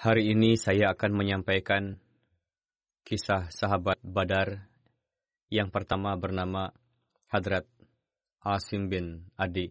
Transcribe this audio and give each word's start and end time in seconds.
Hari 0.00 0.32
ini 0.32 0.56
saya 0.56 0.96
akan 0.96 1.12
menyampaikan 1.12 2.00
kisah 3.04 3.52
sahabat 3.52 4.00
Badar 4.00 4.64
yang 5.52 5.68
pertama 5.68 6.16
bernama 6.16 6.72
Hadrat 7.28 7.68
Asim 8.40 8.88
bin 8.88 9.28
Adi 9.36 9.68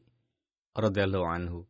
radhiyallahu 0.78 1.26
anhu. 1.26 1.66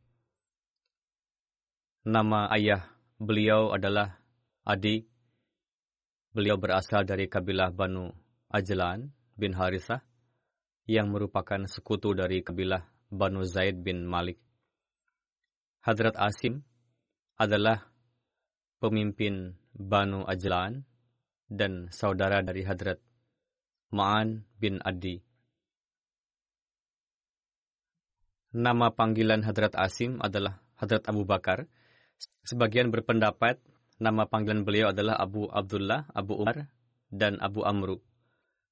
Nama 2.04 2.52
ayah 2.52 2.84
beliau 3.16 3.72
adalah 3.72 4.20
Adi. 4.68 5.19
Beliau 6.30 6.62
berasal 6.62 7.10
dari 7.10 7.26
kabilah 7.26 7.74
Banu 7.74 8.14
Ajlan 8.54 9.10
bin 9.34 9.58
Harithah 9.58 10.06
yang 10.86 11.10
merupakan 11.10 11.66
sekutu 11.66 12.14
dari 12.14 12.46
kabilah 12.46 12.86
Banu 13.10 13.42
Zaid 13.42 13.82
bin 13.82 14.06
Malik. 14.06 14.38
Hadrat 15.82 16.14
Asim 16.22 16.62
adalah 17.34 17.82
pemimpin 18.78 19.58
Banu 19.74 20.22
Ajlan 20.30 20.86
dan 21.50 21.90
saudara 21.90 22.46
dari 22.46 22.62
Hadrat 22.62 23.02
Ma'an 23.90 24.46
bin 24.62 24.78
Adi. 24.86 25.18
Nama 28.54 28.94
panggilan 28.94 29.42
Hadrat 29.42 29.74
Asim 29.74 30.22
adalah 30.22 30.62
Hadrat 30.78 31.10
Abu 31.10 31.26
Bakar. 31.26 31.66
Sebagian 32.46 32.94
berpendapat 32.94 33.58
nama 34.00 34.26
panggilan 34.26 34.64
beliau 34.64 34.96
adalah 34.96 35.20
Abu 35.20 35.46
Abdullah, 35.52 36.08
Abu 36.16 36.40
Umar, 36.40 36.72
dan 37.12 37.38
Abu 37.44 37.68
Amru. 37.68 38.00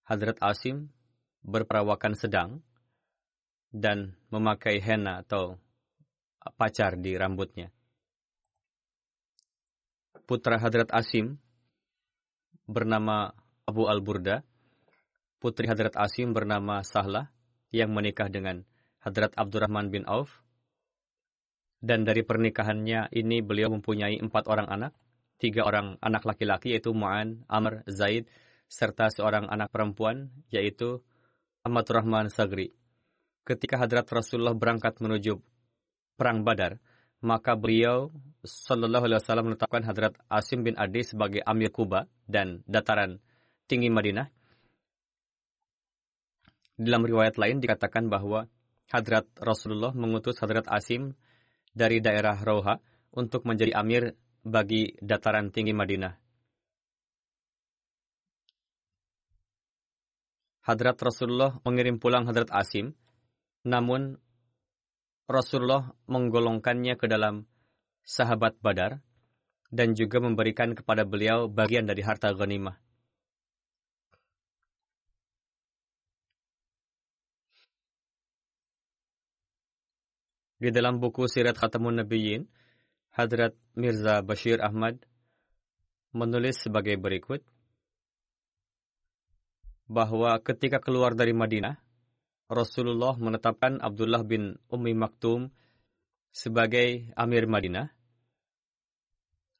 Hadrat 0.07 0.39
Asim 0.39 0.87
berperawakan 1.43 2.15
sedang 2.15 2.63
dan 3.69 4.15
memakai 4.31 4.79
henna 4.79 5.21
atau 5.21 5.59
pacar 6.55 6.95
di 6.95 7.13
rambutnya. 7.19 7.69
Putra 10.27 10.59
Hadrat 10.59 10.91
Asim 10.91 11.39
bernama 12.67 13.31
Abu 13.63 13.87
Al-Burda. 13.87 14.43
Putri 15.39 15.67
Hadrat 15.67 15.95
Asim 15.95 16.35
bernama 16.35 16.83
Sahlah 16.83 17.31
yang 17.71 17.91
menikah 17.95 18.27
dengan 18.27 18.63
Hadrat 19.03 19.35
Abdurrahman 19.35 19.87
bin 19.87 20.03
Auf. 20.03 20.31
Dan 21.77 22.03
dari 22.03 22.25
pernikahannya 22.25 23.13
ini 23.13 23.39
beliau 23.45 23.69
mempunyai 23.71 24.17
empat 24.19 24.49
orang 24.49 24.67
anak. 24.67 24.91
Tiga 25.37 25.69
orang 25.69 26.01
anak 26.01 26.25
laki-laki 26.25 26.73
yaitu 26.73 26.93
Mu'an, 26.97 27.45
Amr, 27.45 27.85
Zaid, 27.85 28.25
serta 28.65 29.13
seorang 29.13 29.47
anak 29.47 29.69
perempuan 29.69 30.33
yaitu 30.49 31.05
Ahmad 31.61 31.85
Rahman 31.87 32.27
Sagri. 32.33 32.73
Ketika 33.47 33.79
Hadrat 33.79 34.09
Rasulullah 34.11 34.57
berangkat 34.57 34.99
menuju 34.99 35.39
Perang 36.17 36.41
Badar, 36.41 36.81
maka 37.21 37.53
beliau 37.53 38.09
Sallallahu 38.43 39.05
Alaihi 39.07 39.19
Wasallam 39.21 39.45
menetapkan 39.53 39.83
Hadrat 39.85 40.13
Asim 40.27 40.65
bin 40.65 40.73
Adi 40.75 41.05
sebagai 41.05 41.41
Amir 41.45 41.69
Kuba 41.69 42.09
dan 42.25 42.65
dataran 42.65 43.21
tinggi 43.69 43.93
Madinah. 43.93 44.27
Dalam 46.77 47.01
riwayat 47.05 47.41
lain 47.41 47.57
dikatakan 47.57 48.05
bahwa 48.09 48.45
Hadrat 48.89 49.27
Rasulullah 49.37 49.91
mengutus 49.97 50.37
Hadrat 50.39 50.69
Asim 50.69 51.17
dari 51.73 52.01
daerah 52.01 52.37
Roha 52.37 52.79
untuk 53.13 53.43
menjadi 53.49 53.75
amir 53.77 54.13
bagi 54.47 54.95
dataran 55.03 55.51
tinggi 55.51 55.75
Madinah. 55.75 56.15
Hadrat 60.63 60.99
Rasulullah 60.99 61.59
mengirim 61.63 61.99
pulang 61.99 62.27
Hadrat 62.27 62.51
Asim, 62.51 62.95
namun 63.63 64.19
Rasulullah 65.27 65.91
menggolongkannya 66.07 66.95
ke 66.95 67.07
dalam 67.07 67.47
sahabat 68.07 68.59
Badar 68.63 69.03
dan 69.67 69.91
juga 69.95 70.23
memberikan 70.23 70.71
kepada 70.71 71.03
beliau 71.03 71.51
bagian 71.51 71.83
dari 71.83 71.99
harta 72.03 72.31
ghanimah. 72.31 72.79
Di 80.57 80.73
dalam 80.73 80.97
buku 80.97 81.29
Sirat 81.29 81.53
Khatamun 81.53 82.01
Nabiyyin, 82.01 82.49
Hadrat 83.17 83.57
Mirza 83.73 84.21
Bashir 84.21 84.61
Ahmad 84.61 85.01
menulis 86.13 86.61
sebagai 86.61 87.01
berikut 87.01 87.41
bahwa 89.89 90.37
ketika 90.45 90.77
keluar 90.77 91.17
dari 91.17 91.33
Madinah, 91.33 91.81
Rasulullah 92.45 93.17
menetapkan 93.17 93.81
Abdullah 93.81 94.21
bin 94.21 94.61
Ummi 94.69 94.93
Maktum 94.93 95.49
sebagai 96.29 97.09
Amir 97.17 97.49
Madinah. 97.49 97.89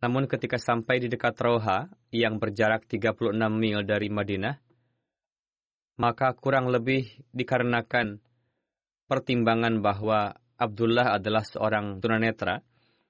Namun 0.06 0.30
ketika 0.30 0.62
sampai 0.62 1.02
di 1.02 1.10
dekat 1.10 1.34
Roha 1.42 1.90
yang 2.14 2.38
berjarak 2.38 2.86
36 2.86 3.34
mil 3.58 3.82
dari 3.82 4.14
Madinah, 4.14 4.54
maka 5.98 6.30
kurang 6.38 6.70
lebih 6.70 7.10
dikarenakan 7.34 8.22
pertimbangan 9.10 9.82
bahwa 9.82 10.38
Abdullah 10.62 11.18
adalah 11.18 11.42
seorang 11.42 11.98
tunanetra 11.98 12.62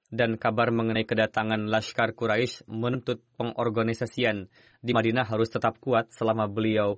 dan 0.08 0.40
kabar 0.40 0.72
mengenai 0.72 1.04
kedatangan 1.04 1.68
Laskar 1.68 2.16
Quraisy 2.16 2.64
menuntut 2.68 3.20
pengorganisasian 3.36 4.48
di 4.80 4.92
Madinah 4.96 5.28
harus 5.28 5.52
tetap 5.52 5.76
kuat 5.80 6.08
selama 6.16 6.48
beliau 6.48 6.96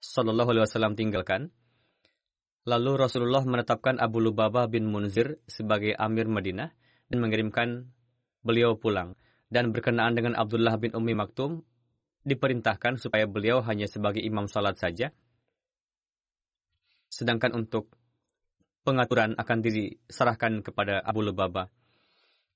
Shallallahu 0.00 0.50
Alaihi 0.50 0.64
Wasallam 0.64 0.96
tinggalkan. 0.96 1.52
Lalu 2.64 2.94
Rasulullah 2.94 3.42
menetapkan 3.42 3.98
Abu 3.98 4.22
Lubabah 4.22 4.70
bin 4.70 4.88
Munzir 4.88 5.42
sebagai 5.50 5.92
Amir 5.98 6.30
Madinah 6.30 6.70
dan 7.10 7.18
mengirimkan 7.20 7.90
beliau 8.40 8.78
pulang. 8.78 9.18
Dan 9.52 9.68
berkenaan 9.68 10.16
dengan 10.16 10.32
Abdullah 10.32 10.80
bin 10.80 10.96
Ummi 10.96 11.12
Maktum, 11.12 11.60
diperintahkan 12.24 12.96
supaya 12.96 13.28
beliau 13.28 13.60
hanya 13.66 13.84
sebagai 13.84 14.24
imam 14.24 14.48
salat 14.48 14.80
saja. 14.80 15.12
Sedangkan 17.12 17.52
untuk 17.52 17.92
pengaturan 18.86 19.36
akan 19.36 19.58
diserahkan 19.60 20.64
kepada 20.64 21.04
Abu 21.04 21.20
Lubabah. 21.20 21.81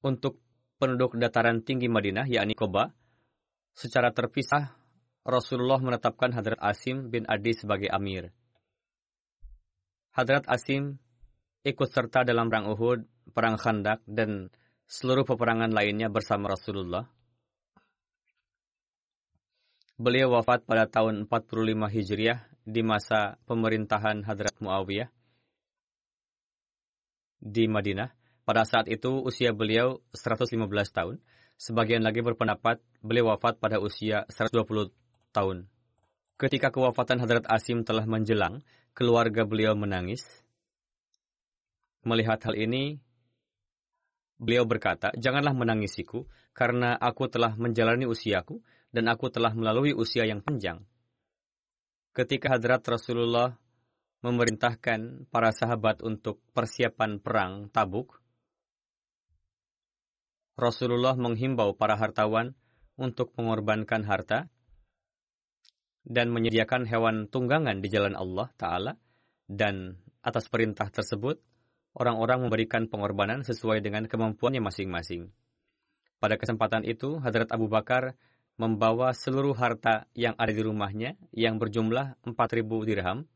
Untuk 0.04 0.42
penduduk 0.76 1.16
dataran 1.16 1.64
tinggi 1.64 1.88
Madinah, 1.88 2.28
yakni 2.28 2.52
Koba, 2.52 2.92
secara 3.72 4.12
terpisah 4.12 4.76
Rasulullah 5.26 5.82
menetapkan 5.82 6.30
Hadrat 6.30 6.60
Asim 6.62 7.10
bin 7.10 7.26
Adi 7.26 7.52
sebagai 7.56 7.90
amir. 7.90 8.30
Hadrat 10.14 10.46
Asim 10.48 10.96
ikut 11.66 11.88
serta 11.90 12.22
dalam 12.22 12.46
perang 12.46 12.70
Uhud, 12.70 13.04
perang 13.34 13.58
Khandak, 13.58 14.06
dan 14.06 14.48
seluruh 14.86 15.26
peperangan 15.26 15.74
lainnya 15.74 16.06
bersama 16.06 16.54
Rasulullah. 16.54 17.10
Beliau 19.98 20.30
wafat 20.36 20.62
pada 20.68 20.86
tahun 20.86 21.26
45 21.26 21.88
Hijriah 21.90 22.40
di 22.62 22.84
masa 22.86 23.40
pemerintahan 23.48 24.22
Hadrat 24.22 24.54
Muawiyah 24.62 25.10
di 27.42 27.64
Madinah. 27.66 28.10
Pada 28.46 28.62
saat 28.62 28.86
itu 28.86 29.26
usia 29.26 29.50
beliau 29.50 29.98
115 30.14 30.54
tahun. 30.94 31.18
Sebagian 31.58 32.06
lagi 32.06 32.22
berpendapat 32.22 32.78
beliau 33.02 33.34
wafat 33.34 33.58
pada 33.58 33.82
usia 33.82 34.22
120 34.30 34.94
tahun. 35.34 35.66
Ketika 36.38 36.70
kewafatan 36.70 37.18
Hadrat 37.18 37.42
Asim 37.50 37.82
telah 37.82 38.06
menjelang, 38.06 38.62
keluarga 38.94 39.42
beliau 39.42 39.74
menangis. 39.74 40.22
Melihat 42.06 42.38
hal 42.46 42.54
ini, 42.54 43.02
beliau 44.38 44.62
berkata, 44.62 45.10
Janganlah 45.18 45.50
menangisiku, 45.50 46.30
karena 46.54 46.94
aku 46.94 47.26
telah 47.26 47.58
menjalani 47.58 48.06
usiaku, 48.06 48.62
dan 48.94 49.10
aku 49.10 49.26
telah 49.26 49.50
melalui 49.58 49.90
usia 49.90 50.22
yang 50.22 50.38
panjang. 50.38 50.86
Ketika 52.14 52.54
Hadrat 52.54 52.86
Rasulullah 52.86 53.58
memerintahkan 54.22 55.26
para 55.34 55.50
sahabat 55.50 56.04
untuk 56.06 56.38
persiapan 56.54 57.18
perang 57.18 57.72
Tabuk, 57.74 58.22
Rasulullah 60.56 61.12
menghimbau 61.20 61.76
para 61.76 62.00
hartawan 62.00 62.56
untuk 62.96 63.36
mengorbankan 63.36 64.08
harta 64.08 64.48
dan 66.06 66.32
menyediakan 66.32 66.88
hewan 66.88 67.28
tunggangan 67.28 67.82
di 67.84 67.88
jalan 67.92 68.16
Allah 68.16 68.48
Ta'ala, 68.56 68.92
dan 69.46 69.98
atas 70.22 70.46
perintah 70.46 70.86
tersebut, 70.90 71.42
orang-orang 71.98 72.46
memberikan 72.46 72.86
pengorbanan 72.86 73.42
sesuai 73.42 73.82
dengan 73.82 74.06
kemampuannya 74.06 74.62
masing-masing. 74.62 75.30
Pada 76.22 76.38
kesempatan 76.38 76.86
itu, 76.86 77.18
Hadrat 77.20 77.50
Abu 77.50 77.66
Bakar 77.66 78.14
membawa 78.56 79.12
seluruh 79.12 79.52
harta 79.52 80.08
yang 80.16 80.32
ada 80.40 80.48
di 80.48 80.62
rumahnya 80.64 81.18
yang 81.34 81.60
berjumlah 81.60 82.24
4.000 82.24 82.88
dirham. 82.88 83.28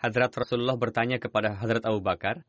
Hadrat 0.00 0.32
Rasulullah 0.34 0.74
bertanya 0.74 1.22
kepada 1.22 1.54
Hadrat 1.54 1.86
Abu 1.86 2.02
Bakar, 2.02 2.42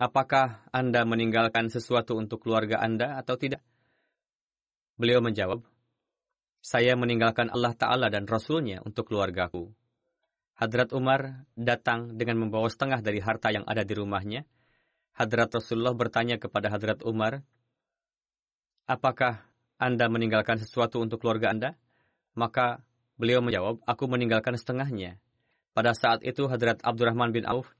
Apakah 0.00 0.64
Anda 0.72 1.04
meninggalkan 1.04 1.68
sesuatu 1.68 2.16
untuk 2.16 2.48
keluarga 2.48 2.80
Anda 2.80 3.20
atau 3.20 3.36
tidak? 3.36 3.60
Beliau 4.96 5.20
menjawab, 5.20 5.60
saya 6.64 6.96
meninggalkan 6.96 7.52
Allah 7.52 7.76
Ta'ala 7.76 8.08
dan 8.08 8.24
Rasulnya 8.24 8.80
untuk 8.86 9.12
keluargaku. 9.12 9.68
Hadrat 10.56 10.94
Umar 10.96 11.44
datang 11.58 12.16
dengan 12.16 12.46
membawa 12.46 12.70
setengah 12.72 13.04
dari 13.04 13.20
harta 13.20 13.52
yang 13.52 13.66
ada 13.68 13.84
di 13.84 13.92
rumahnya. 13.92 14.46
Hadrat 15.12 15.52
Rasulullah 15.52 15.92
bertanya 15.92 16.40
kepada 16.40 16.72
Hadrat 16.72 17.04
Umar, 17.04 17.44
Apakah 18.88 19.44
Anda 19.76 20.08
meninggalkan 20.08 20.56
sesuatu 20.56 21.04
untuk 21.04 21.20
keluarga 21.20 21.52
Anda? 21.52 21.76
Maka 22.32 22.80
beliau 23.20 23.44
menjawab, 23.44 23.84
Aku 23.84 24.08
meninggalkan 24.08 24.56
setengahnya. 24.56 25.20
Pada 25.76 25.92
saat 25.92 26.24
itu 26.24 26.48
Hadrat 26.48 26.80
Abdurrahman 26.80 27.34
bin 27.34 27.44
Auf 27.44 27.74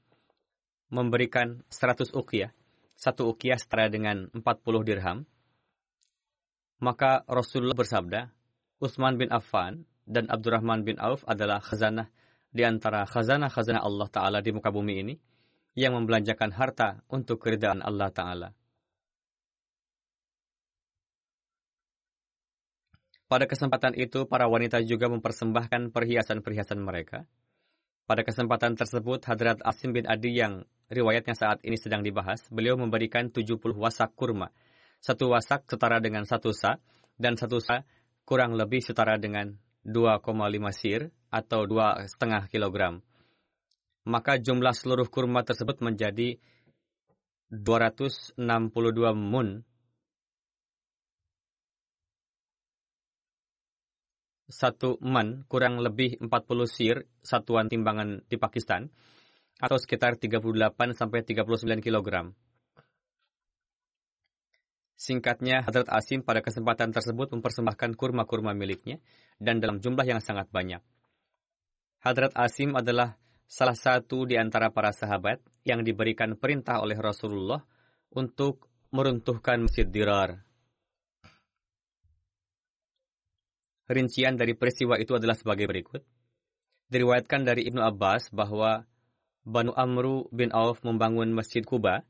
memberikan 0.93 1.65
100 1.73 2.13
uqiyah. 2.13 2.53
Satu 2.93 3.33
uqiyah 3.33 3.57
setara 3.57 3.89
dengan 3.89 4.29
40 4.29 4.85
dirham. 4.85 5.25
Maka 6.77 7.25
Rasulullah 7.25 7.73
bersabda, 7.73 8.29
Utsman 8.77 9.17
bin 9.17 9.33
Affan 9.33 9.89
dan 10.05 10.29
Abdurrahman 10.29 10.85
bin 10.85 11.01
Auf 11.01 11.25
adalah 11.25 11.63
khazanah 11.63 12.11
di 12.53 12.61
antara 12.61 13.09
khazanah-khazanah 13.09 13.81
Allah 13.81 14.07
Ta'ala 14.13 14.39
di 14.45 14.53
muka 14.53 14.69
bumi 14.69 14.93
ini 15.01 15.15
yang 15.73 15.97
membelanjakan 15.97 16.53
harta 16.53 17.01
untuk 17.09 17.41
keridaan 17.41 17.81
Allah 17.81 18.13
Ta'ala. 18.13 18.49
Pada 23.25 23.49
kesempatan 23.49 23.97
itu, 23.97 24.29
para 24.29 24.45
wanita 24.45 24.77
juga 24.85 25.09
mempersembahkan 25.09 25.89
perhiasan-perhiasan 25.89 26.77
mereka. 26.77 27.25
Pada 28.05 28.21
kesempatan 28.21 28.77
tersebut, 28.77 29.25
Hadrat 29.25 29.57
Asim 29.65 29.89
bin 29.89 30.05
Adi 30.05 30.37
yang 30.37 30.69
riwayatnya 30.93 31.35
saat 31.35 31.59
ini 31.65 31.75
sedang 31.75 32.05
dibahas, 32.05 32.45
beliau 32.53 32.77
memberikan 32.77 33.33
70 33.33 33.59
wasak 33.75 34.13
kurma. 34.13 34.53
Satu 35.03 35.33
wasak 35.33 35.67
setara 35.67 35.99
dengan 35.99 36.23
satu 36.23 36.55
sa, 36.55 36.79
dan 37.17 37.35
satu 37.35 37.59
sa 37.59 37.83
kurang 38.23 38.55
lebih 38.55 38.79
setara 38.79 39.19
dengan 39.19 39.59
2,5 39.83 40.23
sir 40.71 41.11
atau 41.27 41.67
2,5 41.67 42.47
kilogram. 42.47 43.03
Maka 44.07 44.39
jumlah 44.39 44.71
seluruh 44.75 45.07
kurma 45.11 45.43
tersebut 45.43 45.79
menjadi 45.83 46.39
262 47.51 48.37
mun. 49.15 49.63
Satu 54.53 55.01
man 55.01 55.47
kurang 55.49 55.81
lebih 55.81 56.19
40 56.21 56.29
sir 56.69 56.95
satuan 57.25 57.71
timbangan 57.71 58.21
di 58.29 58.37
Pakistan 58.37 58.91
atau 59.63 59.79
sekitar 59.79 60.19
38 60.19 60.43
sampai 60.91 61.23
39 61.23 61.79
kilogram. 61.79 62.35
Singkatnya, 64.99 65.63
Hadrat 65.63 65.87
Asim 65.87 66.19
pada 66.19 66.43
kesempatan 66.43 66.91
tersebut 66.91 67.31
mempersembahkan 67.31 67.95
kurma-kurma 67.95 68.51
miliknya 68.51 68.99
dan 69.39 69.63
dalam 69.63 69.79
jumlah 69.79 70.03
yang 70.03 70.19
sangat 70.19 70.51
banyak. 70.51 70.83
Hadrat 72.03 72.35
Asim 72.35 72.75
adalah 72.75 73.15
salah 73.47 73.75
satu 73.75 74.27
di 74.27 74.35
antara 74.35 74.67
para 74.71 74.91
sahabat 74.91 75.39
yang 75.63 75.87
diberikan 75.87 76.35
perintah 76.35 76.83
oleh 76.83 76.99
Rasulullah 76.99 77.63
untuk 78.11 78.67
meruntuhkan 78.91 79.63
Masjid 79.63 79.87
Dirar. 79.87 80.43
Rincian 83.87 84.35
dari 84.39 84.55
peristiwa 84.55 84.95
itu 84.99 85.15
adalah 85.15 85.35
sebagai 85.35 85.67
berikut. 85.67 86.03
Diriwayatkan 86.87 87.43
dari 87.43 87.67
Ibnu 87.67 87.83
Abbas 87.83 88.31
bahwa 88.31 88.87
Banu 89.43 89.75
Amru 89.75 90.31
bin 90.31 90.55
Auf 90.55 90.79
membangun 90.87 91.35
Masjid 91.35 91.67
Kuba 91.67 92.07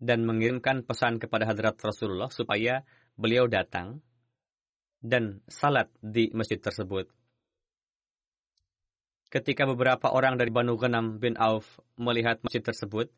dan 0.00 0.24
mengirimkan 0.24 0.80
pesan 0.80 1.20
kepada 1.20 1.44
hadrat 1.44 1.76
Rasulullah 1.76 2.32
supaya 2.32 2.80
beliau 3.20 3.44
datang 3.44 4.00
dan 5.04 5.44
salat 5.44 5.92
di 6.00 6.32
masjid 6.32 6.56
tersebut. 6.56 7.12
Ketika 9.28 9.68
beberapa 9.68 10.08
orang 10.16 10.40
dari 10.40 10.48
Banu 10.48 10.80
Ghanam 10.80 11.20
bin 11.20 11.36
Auf 11.36 11.76
melihat 12.00 12.40
masjid 12.40 12.64
tersebut, 12.64 13.12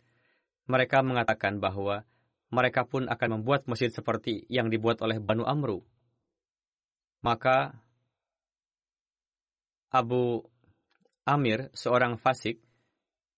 mereka 0.66 1.06
mengatakan 1.06 1.62
bahwa 1.62 2.02
mereka 2.50 2.82
pun 2.82 3.06
akan 3.06 3.38
membuat 3.38 3.70
masjid 3.70 3.90
seperti 3.90 4.42
yang 4.50 4.66
dibuat 4.66 4.98
oleh 4.98 5.22
Banu 5.22 5.46
Amru. 5.46 5.86
Maka 7.22 7.70
Abu 9.94 10.42
Amir, 11.26 11.70
seorang 11.74 12.18
fasik, 12.18 12.65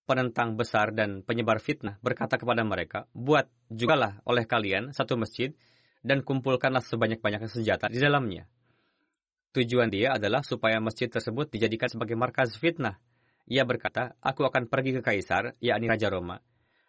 penentang 0.09 0.57
besar 0.57 0.97
dan 0.97 1.21
penyebar 1.21 1.61
fitnah 1.61 2.01
berkata 2.01 2.41
kepada 2.41 2.65
mereka, 2.65 3.05
buat 3.13 3.45
jugalah 3.69 4.25
oleh 4.25 4.49
kalian 4.49 4.97
satu 4.97 5.21
masjid 5.21 5.53
dan 6.01 6.25
kumpulkanlah 6.25 6.81
sebanyak-banyaknya 6.81 7.53
senjata 7.53 7.93
di 7.93 8.01
dalamnya. 8.01 8.49
Tujuan 9.53 9.93
dia 9.93 10.17
adalah 10.17 10.41
supaya 10.41 10.81
masjid 10.81 11.13
tersebut 11.13 11.53
dijadikan 11.53 11.93
sebagai 11.93 12.17
markas 12.17 12.57
fitnah. 12.57 12.97
Ia 13.49 13.69
berkata, 13.69 14.17
aku 14.25 14.49
akan 14.49 14.69
pergi 14.69 14.97
ke 14.97 15.01
Kaisar, 15.05 15.57
yakni 15.61 15.89
Raja 15.89 16.09
Roma, 16.09 16.41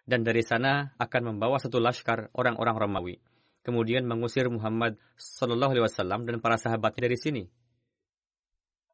dan 0.08 0.24
dari 0.24 0.44
sana 0.44 0.96
akan 0.96 1.36
membawa 1.36 1.60
satu 1.60 1.80
laskar 1.80 2.32
orang-orang 2.36 2.76
Romawi, 2.76 3.16
kemudian 3.64 4.04
mengusir 4.08 4.48
Muhammad 4.48 5.00
Sallallahu 5.16 5.76
Alaihi 5.76 5.86
Wasallam 5.88 6.28
dan 6.28 6.40
para 6.44 6.60
sahabatnya 6.60 7.08
dari 7.12 7.20
sini. 7.20 7.44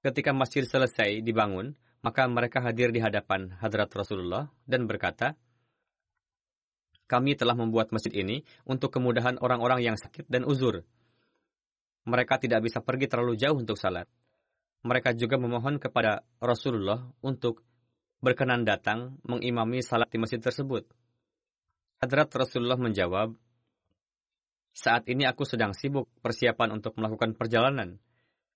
Ketika 0.05 0.29
masjid 0.37 0.61
selesai 0.61 1.25
dibangun, 1.25 1.73
maka 2.05 2.29
mereka 2.29 2.61
hadir 2.61 2.93
di 2.93 3.01
hadapan 3.01 3.57
hadrat 3.57 3.89
Rasulullah 3.89 4.45
dan 4.69 4.85
berkata, 4.85 5.33
kami 7.09 7.33
telah 7.33 7.57
membuat 7.57 7.89
masjid 7.89 8.13
ini 8.13 8.45
untuk 8.61 8.93
kemudahan 8.93 9.41
orang-orang 9.41 9.81
yang 9.81 9.97
sakit 9.97 10.29
dan 10.29 10.45
uzur. 10.45 10.85
Mereka 12.05 12.37
tidak 12.37 12.61
bisa 12.61 12.85
pergi 12.85 13.09
terlalu 13.09 13.33
jauh 13.33 13.57
untuk 13.57 13.73
salat. 13.73 14.05
Mereka 14.85 15.17
juga 15.17 15.41
memohon 15.41 15.81
kepada 15.81 16.21
Rasulullah 16.37 17.09
untuk 17.25 17.65
berkenan 18.21 18.61
datang 18.69 19.17
mengimami 19.25 19.81
salat 19.81 20.05
di 20.13 20.21
masjid 20.21 20.37
tersebut. 20.37 20.85
Hadrat 22.05 22.29
Rasulullah 22.37 22.77
menjawab, 22.77 23.33
saat 24.77 25.09
ini 25.09 25.25
aku 25.25 25.41
sedang 25.41 25.73
sibuk 25.73 26.05
persiapan 26.21 26.77
untuk 26.77 26.93
melakukan 27.01 27.33
perjalanan. 27.33 27.97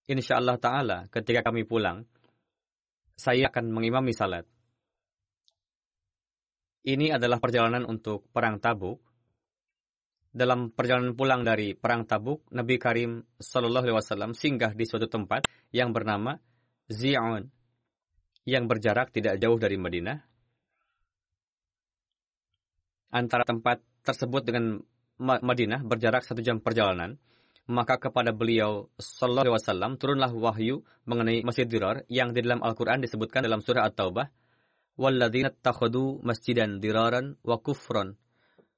Insya 0.06 0.38
Allah 0.38 0.62
Ta'ala 0.62 0.98
ketika 1.10 1.42
kami 1.42 1.66
pulang, 1.66 2.06
saya 3.20 3.52
akan 3.52 3.76
mengimami 3.76 4.16
salat. 4.16 4.48
Ini 6.88 7.20
adalah 7.20 7.44
perjalanan 7.44 7.84
untuk 7.84 8.32
perang 8.32 8.64
tabuk. 8.64 9.04
dalam 10.30 10.70
perjalanan 10.70 11.18
pulang 11.18 11.42
dari 11.42 11.74
perang 11.74 12.06
Tabuk, 12.06 12.46
Nabi 12.54 12.78
Karim 12.78 13.18
Shallallahu 13.42 13.82
Alaihi 13.90 13.98
Wasallam 13.98 14.32
singgah 14.38 14.78
di 14.78 14.86
suatu 14.86 15.10
tempat 15.10 15.50
yang 15.74 15.90
bernama 15.90 16.38
Zion, 16.86 17.50
yang 18.46 18.70
berjarak 18.70 19.10
tidak 19.10 19.42
jauh 19.42 19.58
dari 19.58 19.78
Madinah. 19.82 20.18
Antara 23.10 23.42
tempat 23.42 23.82
tersebut 24.06 24.46
dengan 24.46 24.86
Madinah 25.18 25.82
berjarak 25.82 26.22
satu 26.22 26.46
jam 26.46 26.62
perjalanan. 26.62 27.18
Maka 27.70 28.02
kepada 28.02 28.34
beliau 28.34 28.90
Sallallahu 28.98 29.54
Alaihi 29.54 29.58
Wasallam 29.62 29.92
turunlah 30.02 30.34
wahyu 30.34 30.82
mengenai 31.06 31.46
Masjid 31.46 31.70
Dirar 31.70 32.02
yang 32.10 32.34
di 32.34 32.42
dalam 32.42 32.66
Al-Quran 32.66 33.06
disebutkan 33.06 33.46
dalam 33.46 33.62
surah 33.62 33.86
At-Taubah. 33.86 34.26
Walladzina 34.98 35.54
takhadu 35.54 36.18
masjidan 36.26 36.82
diraran 36.82 37.38
wa 37.46 37.62
kufran 37.62 38.18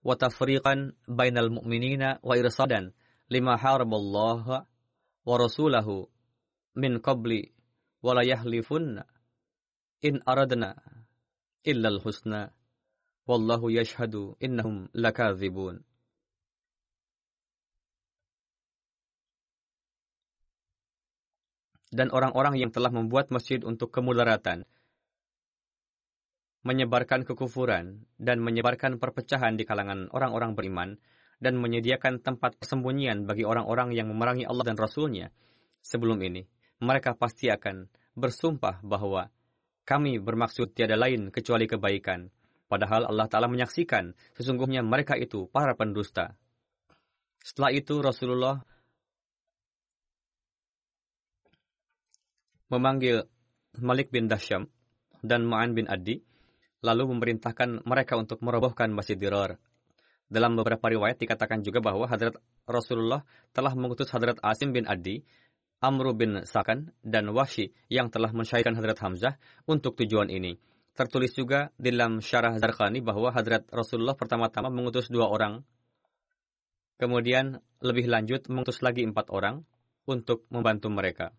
wa 0.06 0.14
tafriqan 0.18 0.94
bainal 1.08 1.50
mu'minina 1.50 2.22
wa 2.22 2.38
irsadan 2.38 2.94
lima 3.30 3.58
haraballah 3.58 4.66
wa 5.26 5.34
rasulahu 5.38 6.10
min 6.78 7.02
qabli 7.02 7.54
wa 8.02 8.18
la 8.18 8.22
yahlifunna 8.26 9.06
in 10.02 10.22
aradna 10.26 10.78
illa 11.66 11.90
al-husna 11.94 12.50
wallahu 13.30 13.70
yashhadu 13.70 14.38
innahum 14.42 14.90
lakadzibun 14.94 15.86
dan 21.92 22.08
orang-orang 22.10 22.58
yang 22.58 22.72
telah 22.72 22.90
membuat 22.90 23.30
masjid 23.30 23.60
untuk 23.62 23.92
kemudaratan 23.92 24.64
menyebarkan 26.62 27.26
kekufuran 27.26 28.06
dan 28.22 28.38
menyebarkan 28.38 29.02
perpecahan 29.02 29.58
di 29.58 29.66
kalangan 29.66 30.06
orang-orang 30.14 30.54
beriman 30.54 30.90
dan 31.42 31.58
menyediakan 31.58 32.22
tempat 32.22 32.54
persembunyian 32.62 33.26
bagi 33.26 33.42
orang-orang 33.42 33.98
yang 33.98 34.14
memerangi 34.14 34.46
Allah 34.46 34.62
dan 34.62 34.78
Rasul-Nya. 34.78 35.34
Sebelum 35.82 36.22
ini, 36.22 36.46
mereka 36.86 37.18
pasti 37.18 37.50
akan 37.50 37.90
bersumpah 38.14 38.86
bahwa 38.86 39.26
kami 39.82 40.22
bermaksud 40.22 40.78
tiada 40.78 40.94
lain 40.94 41.34
kecuali 41.34 41.66
kebaikan. 41.66 42.30
Padahal 42.70 43.10
Allah 43.10 43.26
Ta'ala 43.28 43.50
menyaksikan 43.50 44.14
sesungguhnya 44.38 44.86
mereka 44.86 45.18
itu 45.18 45.50
para 45.50 45.74
pendusta. 45.74 46.38
Setelah 47.42 47.74
itu 47.74 48.00
Rasulullah 48.06 48.62
memanggil 52.72 53.28
Malik 53.78 54.10
bin 54.10 54.32
Dasham 54.32 54.72
dan 55.20 55.44
Ma'an 55.44 55.76
bin 55.76 55.92
Adi 55.92 56.24
lalu 56.82 57.14
memerintahkan 57.14 57.86
mereka 57.86 58.18
untuk 58.18 58.42
merobohkan 58.42 58.90
Masjid 58.90 59.20
Dirar. 59.20 59.60
Dalam 60.32 60.56
beberapa 60.56 60.88
riwayat 60.88 61.20
dikatakan 61.20 61.62
juga 61.62 61.84
bahwa 61.84 62.08
Hadrat 62.08 62.40
Rasulullah 62.64 63.22
telah 63.52 63.76
mengutus 63.76 64.10
Hadrat 64.16 64.40
Asim 64.40 64.72
bin 64.72 64.88
Adi, 64.88 65.20
Amru 65.84 66.16
bin 66.16 66.48
Sakan, 66.48 66.96
dan 67.04 67.28
Washi 67.36 67.76
yang 67.92 68.08
telah 68.08 68.32
mensyairkan 68.32 68.74
Hadrat 68.80 68.98
Hamzah 69.04 69.36
untuk 69.68 70.00
tujuan 70.00 70.32
ini. 70.32 70.56
Tertulis 70.96 71.36
juga 71.36 71.70
dalam 71.76 72.24
syarah 72.24 72.56
Zarqani 72.56 73.04
bahwa 73.04 73.36
Hadrat 73.36 73.68
Rasulullah 73.70 74.16
pertama-tama 74.16 74.72
mengutus 74.72 75.12
dua 75.12 75.28
orang, 75.28 75.68
kemudian 76.96 77.60
lebih 77.84 78.08
lanjut 78.08 78.48
mengutus 78.48 78.80
lagi 78.80 79.04
empat 79.04 79.28
orang 79.36 79.68
untuk 80.08 80.48
membantu 80.48 80.88
mereka. 80.88 81.36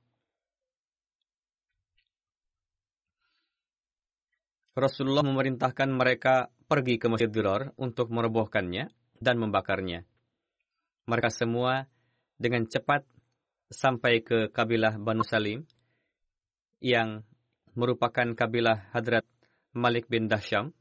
Rasulullah 4.72 5.20
memerintahkan 5.20 5.92
mereka 5.92 6.48
pergi 6.64 6.96
ke 6.96 7.04
Masjid 7.12 7.28
Dirar 7.28 7.76
untuk 7.76 8.08
merobohkannya 8.08 8.88
dan 9.20 9.36
membakarnya. 9.36 10.08
Mereka 11.04 11.28
semua 11.28 11.84
dengan 12.40 12.64
cepat 12.64 13.04
sampai 13.68 14.24
ke 14.24 14.48
kabilah 14.48 14.96
Banu 14.96 15.28
Salim 15.28 15.68
yang 16.80 17.20
merupakan 17.76 18.24
kabilah 18.32 18.88
Hadrat 18.96 19.28
Malik 19.76 20.08
bin 20.08 20.32
Dasham. 20.32 20.72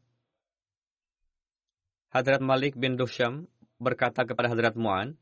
Hadrat 2.16 2.40
Malik 2.40 2.80
bin 2.80 2.96
Dasham 2.96 3.52
berkata 3.76 4.24
kepada 4.24 4.56
Hadrat 4.56 4.80
Mu'an, 4.80 5.20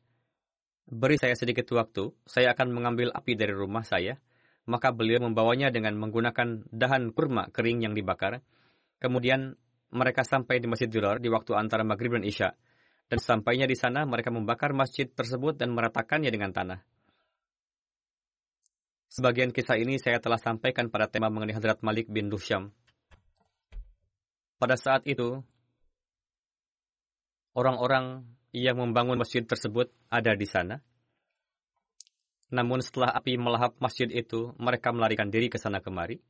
Beri 0.89 1.21
saya 1.21 1.37
sedikit 1.37 1.69
waktu, 1.73 2.09
saya 2.25 2.53
akan 2.57 2.73
mengambil 2.73 3.13
api 3.13 3.37
dari 3.37 3.53
rumah 3.53 3.85
saya. 3.85 4.17
Maka 4.65 4.89
beliau 4.89 5.21
membawanya 5.21 5.69
dengan 5.69 5.97
menggunakan 5.97 6.65
dahan 6.69 7.13
kurma 7.13 7.49
kering 7.53 7.85
yang 7.85 7.93
dibakar, 7.93 8.41
Kemudian 8.99 9.55
mereka 9.95 10.21
sampai 10.21 10.61
di 10.61 10.67
Masjid 10.69 10.91
Dirar 10.91 11.17
di 11.17 11.31
waktu 11.31 11.55
antara 11.55 11.81
Maghrib 11.87 12.13
dan 12.13 12.27
Isya. 12.27 12.49
Dan 13.09 13.17
sampainya 13.17 13.65
di 13.65 13.73
sana, 13.73 14.05
mereka 14.05 14.29
membakar 14.29 14.69
masjid 14.69 15.09
tersebut 15.09 15.57
dan 15.57 15.73
meratakannya 15.73 16.29
dengan 16.29 16.53
tanah. 16.53 16.79
Sebagian 19.09 19.49
kisah 19.49 19.81
ini 19.81 19.97
saya 19.97 20.21
telah 20.21 20.37
sampaikan 20.37 20.93
pada 20.93 21.09
tema 21.09 21.33
mengenai 21.33 21.57
Hadrat 21.57 21.81
Malik 21.81 22.05
bin 22.05 22.29
Dusham. 22.29 22.69
Pada 24.61 24.77
saat 24.77 25.09
itu, 25.09 25.41
orang-orang 27.57 28.29
yang 28.53 28.77
membangun 28.77 29.17
masjid 29.17 29.41
tersebut 29.41 29.89
ada 30.13 30.37
di 30.37 30.45
sana. 30.45 30.77
Namun 32.53 32.85
setelah 32.85 33.09
api 33.09 33.41
melahap 33.41 33.73
masjid 33.81 34.05
itu, 34.13 34.53
mereka 34.61 34.93
melarikan 34.93 35.33
diri 35.33 35.49
ke 35.49 35.57
sana 35.57 35.81
kemari 35.81 36.21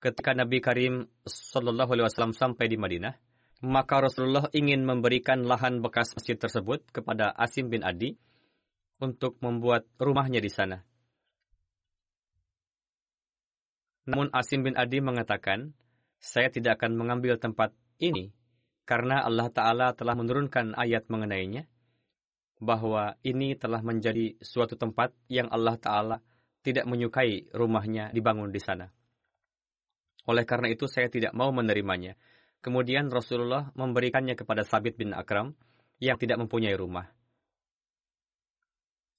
ketika 0.00 0.32
Nabi 0.32 0.64
Karim 0.64 1.06
Shallallahu 1.28 1.92
Alaihi 1.92 2.06
Wasallam 2.08 2.34
sampai 2.34 2.66
di 2.66 2.80
Madinah, 2.80 3.14
maka 3.60 4.00
Rasulullah 4.00 4.48
ingin 4.56 4.88
memberikan 4.88 5.44
lahan 5.44 5.84
bekas 5.84 6.16
masjid 6.16 6.40
tersebut 6.40 6.88
kepada 6.88 7.28
Asim 7.36 7.68
bin 7.68 7.84
Adi 7.84 8.16
untuk 9.00 9.36
membuat 9.44 9.84
rumahnya 10.00 10.40
di 10.40 10.48
sana. 10.48 10.80
Namun 14.08 14.32
Asim 14.32 14.64
bin 14.64 14.74
Adi 14.80 15.04
mengatakan, 15.04 15.76
saya 16.16 16.48
tidak 16.48 16.80
akan 16.80 16.96
mengambil 16.96 17.36
tempat 17.36 17.76
ini 18.00 18.32
karena 18.88 19.22
Allah 19.22 19.52
Ta'ala 19.52 19.92
telah 19.94 20.16
menurunkan 20.16 20.74
ayat 20.74 21.06
mengenainya, 21.12 21.68
bahwa 22.60 23.16
ini 23.24 23.56
telah 23.56 23.80
menjadi 23.80 24.36
suatu 24.40 24.76
tempat 24.76 25.16
yang 25.32 25.48
Allah 25.48 25.80
Ta'ala 25.80 26.16
tidak 26.60 26.84
menyukai 26.84 27.48
rumahnya 27.56 28.12
dibangun 28.12 28.52
di 28.52 28.60
sana. 28.60 28.92
Oleh 30.28 30.44
karena 30.44 30.68
itu 30.68 30.84
saya 30.90 31.08
tidak 31.08 31.32
mau 31.32 31.48
menerimanya. 31.54 32.16
Kemudian 32.60 33.08
Rasulullah 33.08 33.72
memberikannya 33.72 34.36
kepada 34.36 34.66
Sabit 34.68 35.00
bin 35.00 35.16
Akram 35.16 35.56
yang 35.96 36.20
tidak 36.20 36.36
mempunyai 36.40 36.76
rumah. 36.76 37.08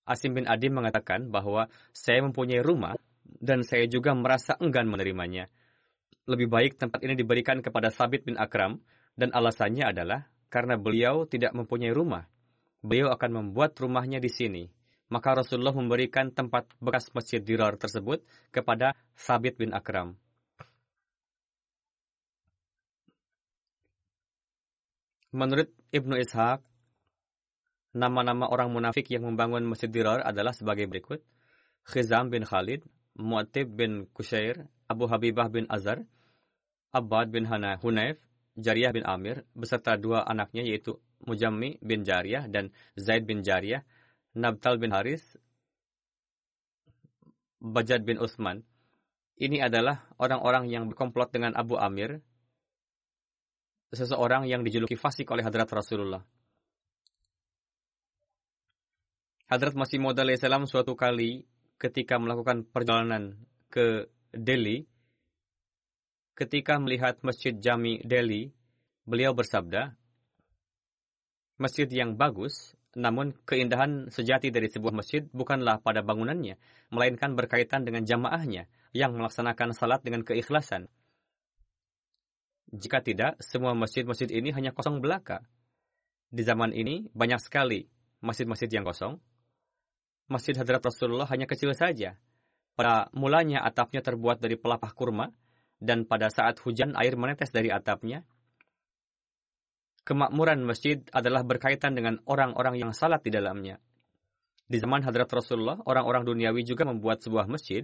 Asim 0.06 0.34
bin 0.34 0.46
Adi 0.50 0.70
mengatakan 0.70 1.30
bahwa 1.30 1.70
saya 1.94 2.22
mempunyai 2.26 2.62
rumah 2.62 2.98
dan 3.26 3.66
saya 3.66 3.86
juga 3.90 4.14
merasa 4.14 4.58
enggan 4.60 4.90
menerimanya. 4.90 5.50
Lebih 6.30 6.52
baik 6.52 6.78
tempat 6.78 7.02
ini 7.02 7.18
diberikan 7.18 7.64
kepada 7.66 7.90
Sabit 7.90 8.26
bin 8.26 8.38
Akram 8.38 8.82
dan 9.18 9.34
alasannya 9.34 9.90
adalah 9.90 10.30
karena 10.52 10.78
beliau 10.78 11.26
tidak 11.26 11.56
mempunyai 11.56 11.94
rumah. 11.96 12.28
Beliau 12.82 13.14
akan 13.14 13.32
membuat 13.42 13.78
rumahnya 13.78 14.22
di 14.22 14.30
sini. 14.30 14.64
Maka 15.12 15.44
Rasulullah 15.44 15.76
memberikan 15.76 16.32
tempat 16.32 16.72
bekas 16.80 17.12
masjid 17.12 17.44
Dirar 17.44 17.76
tersebut 17.76 18.24
kepada 18.50 18.96
Sabit 19.16 19.60
bin 19.60 19.76
Akram. 19.76 20.16
Menurut 25.32 25.72
Ibnu 25.96 26.20
Ishaq, 26.20 26.60
nama-nama 27.96 28.52
orang 28.52 28.68
munafik 28.68 29.08
yang 29.08 29.24
membangun 29.24 29.64
Masjid 29.64 29.88
Dirar 29.88 30.20
adalah 30.28 30.52
sebagai 30.52 30.92
berikut. 30.92 31.24
Khizam 31.88 32.28
bin 32.28 32.44
Khalid, 32.44 32.84
Mu'atib 33.16 33.72
bin 33.72 34.12
Kushair, 34.12 34.68
Abu 34.92 35.08
Habibah 35.08 35.48
bin 35.48 35.72
Azar, 35.72 36.04
Abbad 36.92 37.32
bin 37.32 37.48
Hana 37.48 37.80
Hunayf, 37.80 38.20
Jariyah 38.60 38.92
bin 38.92 39.08
Amir, 39.08 39.48
beserta 39.56 39.96
dua 39.96 40.28
anaknya 40.28 40.68
yaitu 40.68 41.00
Mujammi 41.24 41.80
bin 41.80 42.04
Jariyah 42.04 42.52
dan 42.52 42.76
Zaid 43.00 43.24
bin 43.24 43.40
Jariyah, 43.40 43.88
Nabtal 44.36 44.84
bin 44.84 44.92
Haris, 44.92 45.24
Bajad 47.64 48.04
bin 48.04 48.20
Utsman. 48.20 48.68
Ini 49.40 49.64
adalah 49.64 50.12
orang-orang 50.20 50.68
yang 50.68 50.92
berkomplot 50.92 51.32
dengan 51.32 51.56
Abu 51.56 51.80
Amir 51.80 52.20
seseorang 53.92 54.48
yang 54.48 54.64
dijuluki 54.64 54.96
fasik 54.96 55.28
oleh 55.32 55.44
Hadrat 55.44 55.68
Rasulullah. 55.68 56.24
Hadrat 59.52 59.76
Masih 59.76 60.00
Maud 60.00 60.16
salam 60.40 60.64
suatu 60.64 60.96
kali 60.96 61.44
ketika 61.76 62.16
melakukan 62.16 62.64
perjalanan 62.64 63.36
ke 63.68 64.08
Delhi, 64.32 64.88
ketika 66.40 66.80
melihat 66.80 67.20
Masjid 67.20 67.52
Jami 67.52 68.00
Delhi, 68.08 68.56
beliau 69.04 69.36
bersabda, 69.36 69.92
Masjid 71.60 71.86
yang 71.92 72.16
bagus, 72.16 72.74
namun 72.96 73.36
keindahan 73.46 74.10
sejati 74.10 74.50
dari 74.50 74.68
sebuah 74.68 74.92
masjid 74.92 75.24
bukanlah 75.30 75.78
pada 75.84 76.02
bangunannya, 76.02 76.58
melainkan 76.90 77.38
berkaitan 77.38 77.86
dengan 77.86 78.04
jamaahnya 78.04 78.66
yang 78.92 79.16
melaksanakan 79.16 79.72
salat 79.72 80.02
dengan 80.02 80.26
keikhlasan. 80.26 80.92
Jika 82.72 83.04
tidak, 83.04 83.36
semua 83.44 83.76
masjid-masjid 83.76 84.32
ini 84.32 84.56
hanya 84.56 84.72
kosong 84.72 85.04
belaka. 85.04 85.44
Di 86.32 86.48
zaman 86.48 86.72
ini 86.72 87.12
banyak 87.12 87.44
sekali 87.44 87.84
masjid-masjid 88.24 88.72
yang 88.72 88.88
kosong. 88.88 89.20
Masjid 90.32 90.56
Hadrat 90.56 90.80
Rasulullah 90.80 91.28
hanya 91.28 91.44
kecil 91.44 91.76
saja. 91.76 92.16
Pada 92.72 93.12
mulanya 93.12 93.68
atapnya 93.68 94.00
terbuat 94.00 94.40
dari 94.40 94.56
pelapah 94.56 94.96
kurma, 94.96 95.28
dan 95.82 96.08
pada 96.08 96.32
saat 96.32 96.62
hujan 96.64 96.96
air 96.96 97.20
menetes 97.20 97.52
dari 97.52 97.74
atapnya. 97.74 98.24
Kemakmuran 100.08 100.64
masjid 100.64 101.02
adalah 101.12 101.44
berkaitan 101.44 101.98
dengan 101.98 102.22
orang-orang 102.30 102.80
yang 102.80 102.94
salat 102.94 103.20
di 103.26 103.34
dalamnya. 103.34 103.82
Di 104.72 104.80
zaman 104.80 105.04
Hadrat 105.04 105.28
Rasulullah, 105.28 105.84
orang-orang 105.84 106.24
duniawi 106.24 106.64
juga 106.64 106.88
membuat 106.88 107.20
sebuah 107.20 107.50
masjid 107.52 107.84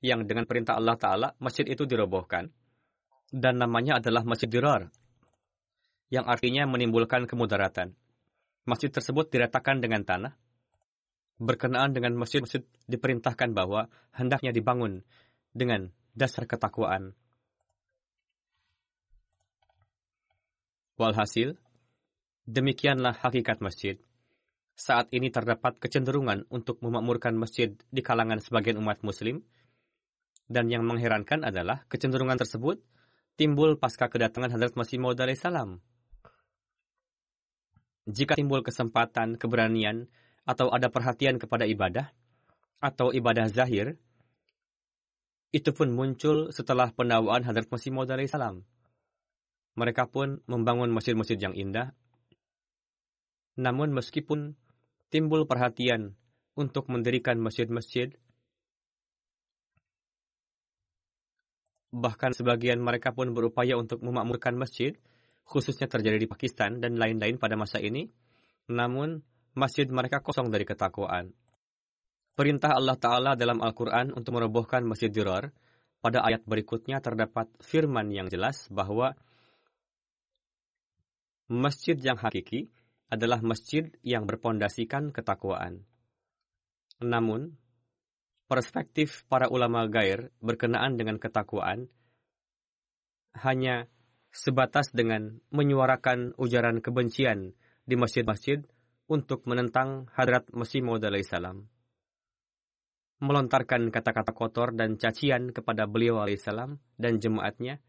yang 0.00 0.24
dengan 0.24 0.48
perintah 0.48 0.80
Allah 0.80 0.96
Ta'ala, 0.96 1.28
masjid 1.38 1.68
itu 1.68 1.84
dirobohkan. 1.84 2.48
Dan 3.32 3.64
namanya 3.64 3.96
adalah 3.96 4.28
Masjid 4.28 4.46
Dirar 4.46 4.92
yang 6.12 6.28
artinya 6.28 6.68
menimbulkan 6.68 7.24
kemudaratan. 7.24 7.96
Masjid 8.68 8.92
tersebut 8.92 9.32
diratakan 9.32 9.80
dengan 9.80 10.04
tanah. 10.04 10.36
Berkenaan 11.40 11.96
dengan 11.96 12.14
masjid-masjid 12.20 12.62
diperintahkan 12.84 13.56
bahwa 13.56 13.88
hendaknya 14.12 14.52
dibangun 14.52 15.00
dengan 15.56 15.88
dasar 16.12 16.44
ketakwaan. 16.44 17.16
Walhasil, 21.00 21.56
demikianlah 22.44 23.16
hakikat 23.16 23.64
masjid. 23.64 23.96
Saat 24.76 25.08
ini 25.16 25.32
terdapat 25.32 25.80
kecenderungan 25.80 26.44
untuk 26.52 26.78
memakmurkan 26.84 27.34
masjid 27.34 27.72
di 27.88 28.04
kalangan 28.04 28.38
sebagian 28.38 28.76
umat 28.78 29.00
muslim, 29.00 29.40
dan 30.52 30.68
yang 30.68 30.84
mengherankan 30.84 31.48
adalah 31.48 31.88
kecenderungan 31.88 32.36
tersebut 32.36 32.84
timbul 33.36 33.80
pasca 33.80 34.08
kedatangan 34.08 34.52
Hadrat 34.52 34.74
Masih 34.76 35.00
Maud 35.00 35.18
salam 35.38 35.80
jika 38.08 38.34
timbul 38.34 38.66
kesempatan, 38.66 39.38
keberanian, 39.38 40.10
atau 40.42 40.74
ada 40.74 40.90
perhatian 40.90 41.38
kepada 41.38 41.62
ibadah, 41.70 42.10
atau 42.82 43.14
ibadah 43.14 43.46
zahir, 43.46 43.94
itu 45.54 45.70
pun 45.70 45.94
muncul 45.94 46.50
setelah 46.50 46.90
pendawaan 46.90 47.46
Hadrat 47.46 47.70
Masih 47.70 47.94
Maud 47.94 48.10
salam. 48.26 48.66
Mereka 49.78 50.10
pun 50.10 50.42
membangun 50.50 50.90
masjid-masjid 50.90 51.38
yang 51.38 51.54
indah. 51.54 51.94
Namun 53.56 53.94
meskipun 53.94 54.58
timbul 55.12 55.46
perhatian 55.46 56.18
untuk 56.58 56.90
mendirikan 56.90 57.38
masjid-masjid, 57.38 58.12
bahkan 61.92 62.32
sebagian 62.32 62.80
mereka 62.80 63.12
pun 63.12 63.36
berupaya 63.36 63.76
untuk 63.76 64.00
memakmurkan 64.00 64.56
masjid, 64.56 64.96
khususnya 65.44 65.86
terjadi 65.86 66.16
di 66.16 66.28
Pakistan 66.28 66.80
dan 66.80 66.96
lain-lain 66.96 67.36
pada 67.36 67.54
masa 67.54 67.78
ini, 67.78 68.08
namun 68.72 69.20
masjid 69.52 69.84
mereka 69.86 70.24
kosong 70.24 70.48
dari 70.48 70.64
ketakwaan. 70.64 71.36
Perintah 72.32 72.72
Allah 72.72 72.96
Ta'ala 72.96 73.32
dalam 73.36 73.60
Al-Quran 73.60 74.16
untuk 74.16 74.32
merobohkan 74.40 74.80
Masjid 74.88 75.12
Dirar, 75.12 75.52
pada 76.00 76.24
ayat 76.24 76.42
berikutnya 76.48 76.98
terdapat 77.04 77.52
firman 77.60 78.08
yang 78.08 78.32
jelas 78.32 78.66
bahwa 78.72 79.12
masjid 81.52 81.94
yang 82.00 82.16
hakiki 82.16 82.72
adalah 83.12 83.44
masjid 83.44 83.92
yang 84.00 84.24
berpondasikan 84.24 85.12
ketakwaan. 85.12 85.84
Namun, 87.04 87.60
perspektif 88.52 89.24
para 89.32 89.48
ulama 89.48 89.88
gair 89.88 90.28
berkenaan 90.44 91.00
dengan 91.00 91.16
ketakwaan 91.16 91.88
hanya 93.40 93.88
sebatas 94.28 94.92
dengan 94.92 95.40
menyuarakan 95.48 96.36
ujaran 96.36 96.84
kebencian 96.84 97.56
di 97.88 97.96
masjid-masjid 97.96 98.60
untuk 99.08 99.48
menentang 99.48 100.12
hadrat 100.12 100.52
Masih 100.52 100.84
Maud 100.84 101.00
salam. 101.24 101.64
Melontarkan 103.24 103.88
kata-kata 103.88 104.36
kotor 104.36 104.76
dan 104.76 105.00
cacian 105.00 105.48
kepada 105.48 105.88
beliau 105.88 106.20
alaihissalam 106.20 106.76
dan 107.00 107.12
jemaatnya. 107.24 107.80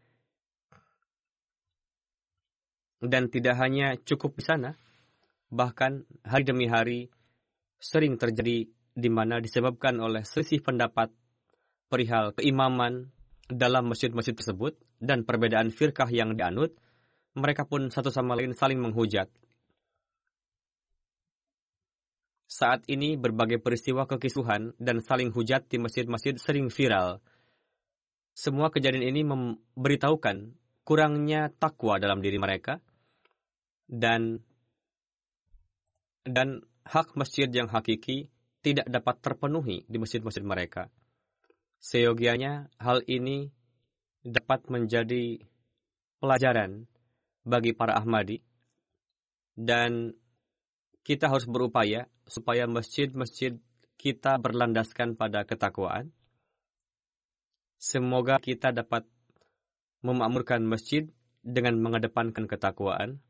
Dan 3.04 3.28
tidak 3.28 3.60
hanya 3.60 4.00
cukup 4.00 4.40
di 4.40 4.44
sana, 4.48 4.80
bahkan 5.52 6.08
hari 6.24 6.44
demi 6.48 6.64
hari 6.64 7.12
sering 7.76 8.16
terjadi 8.16 8.64
di 8.94 9.10
mana 9.10 9.42
disebabkan 9.42 9.98
oleh 9.98 10.22
selisih 10.22 10.62
pendapat 10.62 11.10
perihal 11.90 12.30
keimaman 12.38 13.10
dalam 13.50 13.90
masjid-masjid 13.90 14.32
tersebut 14.32 14.78
dan 15.02 15.26
perbedaan 15.26 15.74
firkah 15.74 16.08
yang 16.08 16.38
dianut, 16.38 16.72
mereka 17.34 17.66
pun 17.66 17.90
satu 17.90 18.08
sama 18.08 18.38
lain 18.38 18.54
saling 18.54 18.78
menghujat. 18.78 19.28
Saat 22.46 22.86
ini 22.86 23.18
berbagai 23.18 23.58
peristiwa 23.58 24.06
kekisuhan 24.06 24.78
dan 24.78 25.02
saling 25.02 25.34
hujat 25.34 25.66
di 25.66 25.82
masjid-masjid 25.82 26.38
sering 26.38 26.70
viral. 26.70 27.18
Semua 28.30 28.70
kejadian 28.70 29.10
ini 29.10 29.26
memberitahukan 29.26 30.54
kurangnya 30.86 31.50
takwa 31.50 31.98
dalam 31.98 32.22
diri 32.22 32.38
mereka 32.38 32.78
dan 33.90 34.38
dan 36.22 36.62
hak 36.86 37.18
masjid 37.18 37.50
yang 37.50 37.66
hakiki 37.66 38.30
tidak 38.64 38.88
dapat 38.88 39.20
terpenuhi 39.20 39.84
di 39.84 40.00
masjid-masjid 40.00 40.40
mereka. 40.40 40.88
Seyogianya 41.84 42.72
hal 42.80 43.04
ini 43.04 43.52
dapat 44.24 44.72
menjadi 44.72 45.36
pelajaran 46.16 46.88
bagi 47.44 47.76
para 47.76 48.00
Ahmadi 48.00 48.40
dan 49.52 50.16
kita 51.04 51.28
harus 51.28 51.44
berupaya 51.44 52.08
supaya 52.24 52.64
masjid-masjid 52.64 53.60
kita 54.00 54.40
berlandaskan 54.40 55.14
pada 55.20 55.44
ketakwaan. 55.44 56.08
Semoga 57.76 58.40
kita 58.40 58.72
dapat 58.72 59.04
memakmurkan 60.00 60.64
masjid 60.64 61.04
dengan 61.44 61.76
mengedepankan 61.84 62.48
ketakwaan. 62.48 63.20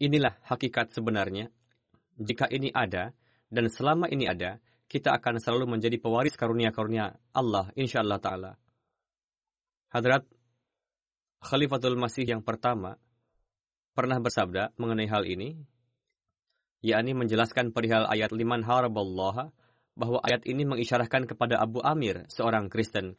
Inilah 0.00 0.40
hakikat 0.48 0.96
sebenarnya. 0.96 1.52
Jika 2.16 2.48
ini 2.48 2.72
ada, 2.72 3.12
dan 3.52 3.68
selama 3.68 4.08
ini 4.08 4.26
ada, 4.26 4.58
kita 4.86 5.12
akan 5.14 5.42
selalu 5.42 5.78
menjadi 5.78 5.98
pewaris 5.98 6.34
karunia-karunia 6.38 7.14
Allah 7.34 7.70
insyaallah 7.74 8.18
taala. 8.22 8.52
Hadrat 9.90 10.24
Khalifatul 11.42 11.98
Masih 11.98 12.26
yang 12.26 12.42
pertama 12.42 12.98
pernah 13.94 14.18
bersabda 14.18 14.74
mengenai 14.78 15.08
hal 15.08 15.24
ini, 15.24 15.56
yakni 16.82 17.12
menjelaskan 17.16 17.70
perihal 17.70 18.06
ayat 18.08 18.30
liman 18.34 18.62
haraballaha 18.64 19.50
bahwa 19.96 20.20
ayat 20.22 20.44
ini 20.44 20.68
mengisyarahkan 20.68 21.24
kepada 21.24 21.56
Abu 21.56 21.80
Amir, 21.80 22.28
seorang 22.28 22.68
Kristen. 22.68 23.16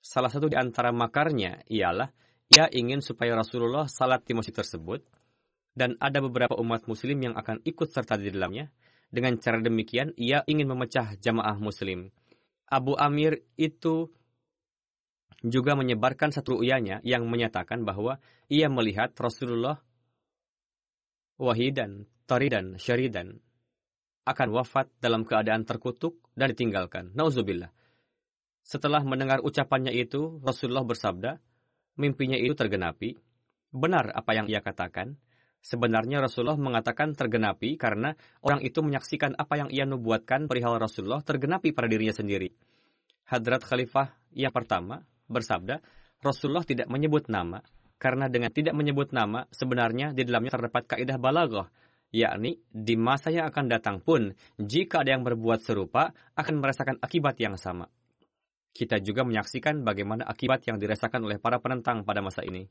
Salah 0.00 0.28
satu 0.28 0.48
di 0.48 0.56
antara 0.56 0.92
makarnya 0.92 1.64
ialah 1.68 2.08
ia 2.50 2.66
ingin 2.68 3.00
supaya 3.00 3.36
Rasulullah 3.36 3.88
salat 3.88 4.24
di 4.26 4.32
masjid 4.36 4.52
tersebut 4.52 5.00
dan 5.74 5.94
ada 6.02 6.18
beberapa 6.20 6.58
umat 6.58 6.86
muslim 6.90 7.18
yang 7.22 7.34
akan 7.38 7.62
ikut 7.62 7.88
serta 7.90 8.18
di 8.18 8.30
dalamnya 8.34 8.70
dengan 9.10 9.34
cara 9.42 9.58
demikian, 9.58 10.14
ia 10.14 10.46
ingin 10.46 10.70
memecah 10.70 11.18
jamaah 11.18 11.58
muslim. 11.58 12.14
Abu 12.70 12.94
Amir 12.94 13.42
itu 13.58 14.06
juga 15.42 15.74
menyebarkan 15.74 16.30
satu 16.30 16.62
uyanya 16.62 17.02
yang 17.02 17.26
menyatakan 17.26 17.82
bahwa 17.82 18.22
ia 18.46 18.70
melihat 18.70 19.10
Rasulullah 19.18 19.82
wahidan, 21.42 22.06
taridan, 22.30 22.78
syaridan 22.78 23.42
akan 24.30 24.48
wafat 24.54 24.86
dalam 25.02 25.26
keadaan 25.26 25.66
terkutuk 25.66 26.22
dan 26.38 26.54
ditinggalkan. 26.54 27.10
Nauzubillah. 27.18 27.74
Setelah 28.62 29.02
mendengar 29.02 29.42
ucapannya 29.42 29.90
itu, 29.90 30.38
Rasulullah 30.44 30.86
bersabda, 30.86 31.40
mimpinya 31.98 32.38
itu 32.38 32.54
tergenapi. 32.54 33.18
Benar 33.74 34.14
apa 34.14 34.38
yang 34.38 34.46
ia 34.46 34.62
katakan, 34.62 35.18
Sebenarnya 35.60 36.24
Rasulullah 36.24 36.56
mengatakan 36.56 37.12
tergenapi 37.12 37.76
karena 37.76 38.16
orang 38.40 38.64
itu 38.64 38.80
menyaksikan 38.80 39.36
apa 39.36 39.60
yang 39.60 39.68
ia 39.68 39.84
nubuatkan 39.84 40.48
perihal 40.48 40.80
Rasulullah 40.80 41.20
tergenapi 41.20 41.76
pada 41.76 41.84
dirinya 41.84 42.16
sendiri. 42.16 42.48
Hadrat 43.28 43.62
Khalifah 43.62 44.08
yang 44.32 44.50
pertama 44.50 45.04
bersabda, 45.28 45.78
Rasulullah 46.20 46.64
tidak 46.64 46.88
menyebut 46.88 47.28
nama, 47.28 47.62
karena 48.00 48.32
dengan 48.32 48.50
tidak 48.50 48.72
menyebut 48.72 49.12
nama, 49.12 49.44
sebenarnya 49.52 50.16
di 50.16 50.24
dalamnya 50.24 50.56
terdapat 50.56 50.82
kaidah 50.96 51.20
balaghah, 51.20 51.68
yakni 52.10 52.58
di 52.72 52.98
masa 52.98 53.30
yang 53.30 53.46
akan 53.52 53.70
datang 53.70 54.00
pun, 54.02 54.34
jika 54.58 55.04
ada 55.04 55.14
yang 55.14 55.22
berbuat 55.22 55.62
serupa, 55.62 56.10
akan 56.34 56.54
merasakan 56.58 56.96
akibat 56.98 57.38
yang 57.38 57.54
sama. 57.54 57.86
Kita 58.70 58.98
juga 59.02 59.22
menyaksikan 59.26 59.82
bagaimana 59.84 60.26
akibat 60.26 60.64
yang 60.66 60.80
dirasakan 60.80 61.26
oleh 61.26 61.36
para 61.36 61.60
penentang 61.60 62.02
pada 62.02 62.22
masa 62.22 62.42
ini. 62.46 62.66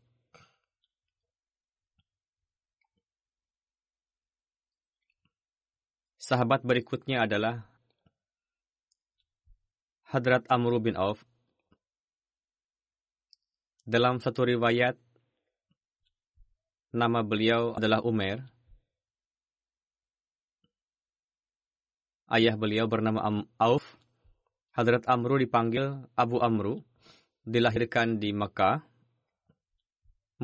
Sahabat 6.29 6.61
berikutnya 6.61 7.25
adalah 7.25 7.65
Hadrat 10.13 10.45
Amr 10.45 10.77
bin 10.77 10.93
Auf. 10.93 11.25
Dalam 13.81 14.21
satu 14.21 14.45
riwayat, 14.45 14.93
Nama 16.93 17.25
beliau 17.25 17.73
adalah 17.73 18.05
Umair. 18.05 18.45
Ayah 22.29 22.53
beliau 22.53 22.85
bernama 22.85 23.25
Am 23.25 23.49
Auf. 23.57 23.97
Hadrat 24.77 25.09
Amru 25.09 25.41
dipanggil 25.41 26.05
Abu 26.13 26.45
Amru. 26.45 26.85
Dilahirkan 27.41 28.21
di 28.21 28.37
Makkah. 28.37 28.85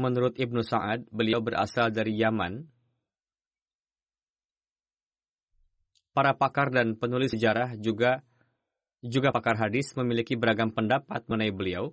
Menurut 0.01 0.33
Ibnu 0.33 0.65
Sa'ad, 0.65 1.05
beliau 1.13 1.45
berasal 1.45 1.93
dari 1.93 2.17
Yaman. 2.17 2.74
Para 6.15 6.31
pakar 6.31 6.71
dan 6.71 6.95
penulis 6.95 7.35
sejarah 7.35 7.75
juga 7.75 8.23
juga 9.03 9.35
pakar 9.35 9.59
hadis 9.59 9.91
memiliki 9.99 10.39
beragam 10.39 10.71
pendapat 10.71 11.27
mengenai 11.27 11.51
beliau, 11.51 11.91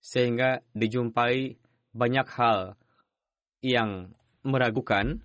sehingga 0.00 0.64
dijumpai 0.72 1.60
banyak 1.92 2.24
hal 2.24 2.80
yang 3.60 4.16
meragukan 4.40 5.20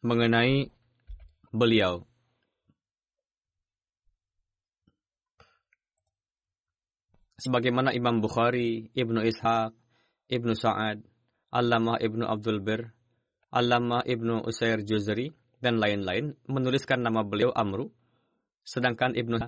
mengenai 0.00 0.72
beliau. 1.52 2.08
Sebagaimana 7.42 7.90
Imam 7.92 8.22
Bukhari, 8.22 8.88
Ibnu 8.94 9.18
Ishaq, 9.26 9.74
Ibnu 10.30 10.54
Sa'ad, 10.54 11.02
Allamah 11.50 11.98
Ibnu 11.98 12.22
Abdul 12.22 12.62
Bir, 12.62 12.94
Allamah 13.52 14.08
Ibnu 14.08 14.48
Usair 14.48 14.80
Juzri, 14.80 15.36
dan 15.62 15.78
lain-lain 15.78 16.34
menuliskan 16.50 17.04
nama 17.04 17.22
beliau 17.22 17.54
Amru, 17.54 17.94
sedangkan 18.66 19.14
Ibnu 19.14 19.38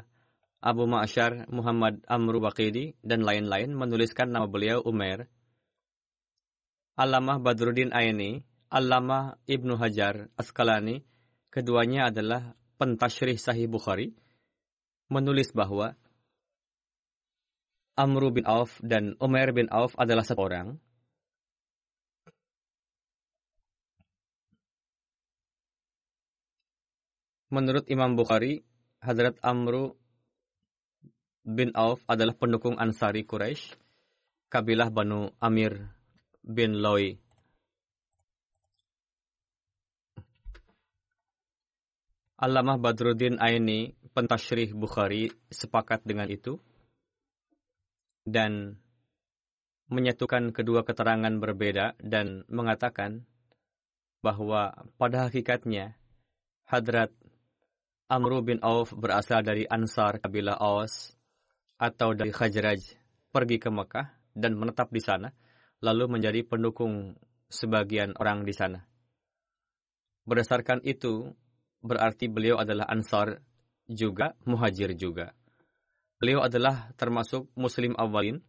Abu 0.63 0.85
Ma'asyar, 0.87 1.51
Muhammad 1.51 2.05
Amru 2.07 2.39
Waqidi, 2.39 2.95
dan 3.03 3.27
lain-lain 3.27 3.75
menuliskan 3.75 4.31
nama 4.31 4.47
beliau 4.47 4.81
Umair. 4.87 5.27
Alamah 6.95 7.43
Badruddin 7.43 7.91
Aini, 7.91 8.47
Alamah 8.71 9.41
Ibnu 9.51 9.75
Hajar 9.75 10.31
Askalani, 10.39 11.03
keduanya 11.51 12.09
adalah 12.15 12.55
pentasyrih 12.79 13.37
Sahih 13.37 13.67
Bukhari, 13.67 14.15
menulis 15.11 15.51
bahwa 15.51 15.99
Amru 17.99 18.31
bin 18.35 18.47
Auf 18.47 18.79
dan 18.83 19.19
Umair 19.19 19.51
bin 19.55 19.71
Auf 19.71 19.95
adalah 19.99 20.27
seorang. 20.27 20.79
Menurut 27.55 27.87
Imam 27.87 28.19
Bukhari, 28.19 28.67
Hadrat 28.99 29.39
Amru 29.39 29.95
bin 31.47 31.71
Auf 31.79 32.03
adalah 32.11 32.35
pendukung 32.35 32.75
Ansari 32.83 33.23
Quraisy, 33.23 33.79
kabilah 34.51 34.91
Banu 34.91 35.31
Amir 35.39 35.87
bin 36.43 36.83
Loi. 36.83 37.15
Alamah 42.43 42.75
Badruddin 42.83 43.39
Aini, 43.39 43.95
pentasyrih 44.11 44.75
Bukhari, 44.75 45.31
sepakat 45.47 46.03
dengan 46.03 46.27
itu 46.27 46.59
dan 48.27 48.83
menyatukan 49.95 50.51
kedua 50.51 50.83
keterangan 50.83 51.31
berbeda 51.39 51.95
dan 52.03 52.43
mengatakan 52.51 53.23
bahwa 54.27 54.75
pada 54.99 55.31
hakikatnya 55.31 55.95
Hadrat 56.67 57.15
Amru 58.05 58.45
bin 58.45 58.61
Auf 58.61 58.93
berasal 58.93 59.41
dari 59.41 59.65
Ansar 59.65 60.21
kabilah 60.21 60.61
Aus 60.61 61.17
atau 61.81 62.13
dari 62.13 62.29
Khajraj 62.29 62.81
pergi 63.33 63.57
ke 63.57 63.73
Mekah 63.73 64.37
dan 64.37 64.61
menetap 64.61 64.93
di 64.93 65.01
sana, 65.01 65.33
lalu 65.81 66.13
menjadi 66.13 66.45
pendukung 66.45 67.17
sebagian 67.49 68.13
orang 68.21 68.45
di 68.45 68.53
sana. 68.53 68.85
Berdasarkan 70.29 70.85
itu, 70.85 71.33
berarti 71.81 72.29
beliau 72.29 72.61
adalah 72.61 72.93
Ansar 72.93 73.41
juga, 73.89 74.37
Muhajir 74.45 74.93
juga. 75.01 75.33
Beliau 76.21 76.45
adalah 76.45 76.93
termasuk 77.01 77.49
Muslim 77.57 77.97
awalin. 77.97 78.45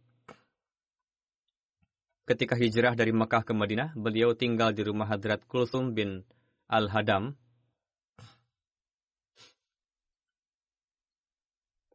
Ketika 2.28 2.60
hijrah 2.60 2.92
dari 2.92 3.14
Mekah 3.14 3.40
ke 3.40 3.56
Madinah, 3.56 3.96
beliau 3.96 4.36
tinggal 4.36 4.76
di 4.76 4.84
rumah 4.84 5.08
Hadrat 5.08 5.48
Kulsum 5.48 5.96
bin 5.96 6.28
Al-Hadam 6.68 7.38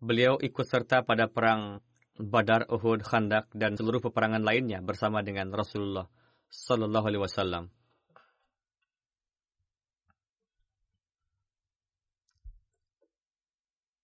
Beliau 0.02 0.42
ikut 0.42 0.66
serta 0.66 1.06
pada 1.06 1.30
perang 1.30 1.78
Badar, 2.18 2.66
Uhud, 2.74 3.06
Khandak, 3.06 3.54
dan 3.54 3.78
seluruh 3.78 4.02
peperangan 4.02 4.42
lainnya 4.42 4.82
bersama 4.82 5.22
dengan 5.22 5.54
Rasulullah 5.54 6.10
Sallallahu 6.50 7.06
Alaihi 7.06 7.24
Wasallam. 7.24 7.64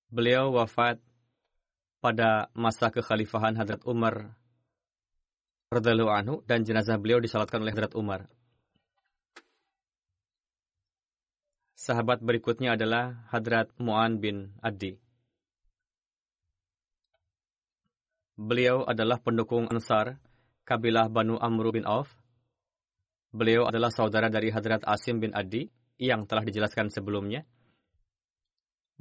Beliau 0.08 0.56
wafat 0.56 1.02
pada 2.00 2.48
masa 2.56 2.88
kekhalifahan 2.94 3.60
Hadrat 3.60 3.84
Umar 3.84 4.38
radhiyallahu 5.68 6.14
anhu 6.14 6.36
dan 6.48 6.64
jenazah 6.64 6.96
beliau 6.96 7.20
disalatkan 7.20 7.60
oleh 7.60 7.76
Hadrat 7.76 7.92
Umar. 7.98 8.32
Sahabat 11.76 12.24
berikutnya 12.24 12.80
adalah 12.80 13.28
Hadrat 13.30 13.74
Mu'an 13.78 14.18
bin 14.24 14.56
Adi. 14.64 15.07
Beliau 18.38 18.86
adalah 18.86 19.18
pendukung 19.18 19.66
Ansar, 19.66 20.22
kabilah 20.62 21.10
Banu 21.10 21.42
Amru 21.42 21.74
bin 21.74 21.90
Auf. 21.90 22.14
Beliau 23.34 23.66
adalah 23.66 23.90
saudara 23.90 24.30
dari 24.30 24.54
Hadrat 24.54 24.86
Asim 24.86 25.18
bin 25.18 25.34
Adi 25.34 25.66
yang 25.98 26.30
telah 26.30 26.46
dijelaskan 26.46 26.94
sebelumnya. 26.94 27.50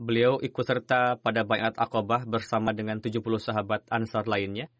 Beliau 0.01 0.40
ikut 0.40 0.64
serta 0.64 1.20
pada 1.20 1.44
Bayat 1.44 1.77
Aqobah 1.77 2.25
bersama 2.25 2.72
dengan 2.72 2.96
70 2.96 3.20
sahabat 3.37 3.85
Ansar 3.92 4.25
lainnya. 4.25 4.72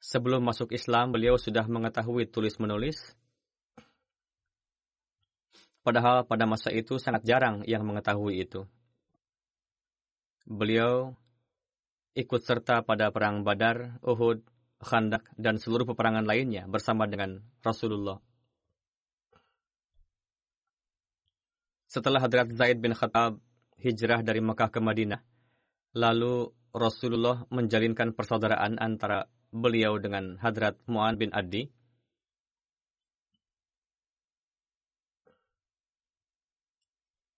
Sebelum 0.00 0.40
masuk 0.40 0.72
Islam, 0.72 1.12
beliau 1.12 1.36
sudah 1.36 1.68
mengetahui 1.68 2.24
tulis-menulis. 2.32 2.96
Padahal 5.84 6.24
pada 6.24 6.48
masa 6.48 6.72
itu 6.72 6.96
sangat 6.96 7.28
jarang 7.28 7.60
yang 7.68 7.84
mengetahui 7.84 8.48
itu. 8.48 8.64
Beliau 10.48 11.12
ikut 12.14 12.40
serta 12.46 12.86
pada 12.86 13.10
perang 13.10 13.42
Badar, 13.42 13.98
Uhud, 14.06 14.46
Khandak, 14.78 15.26
dan 15.34 15.58
seluruh 15.58 15.86
peperangan 15.90 16.22
lainnya 16.22 16.70
bersama 16.70 17.10
dengan 17.10 17.42
Rasulullah. 17.60 18.22
Setelah 21.90 22.22
Hadrat 22.22 22.50
Zaid 22.54 22.82
bin 22.82 22.94
Khattab 22.94 23.38
hijrah 23.78 24.22
dari 24.22 24.42
Mekah 24.42 24.70
ke 24.70 24.82
Madinah, 24.82 25.22
lalu 25.94 26.50
Rasulullah 26.74 27.46
menjalinkan 27.54 28.14
persaudaraan 28.18 28.82
antara 28.82 29.30
beliau 29.54 29.98
dengan 30.02 30.34
Hadrat 30.42 30.78
Mu'an 30.90 31.14
bin 31.14 31.30
Adi. 31.30 31.70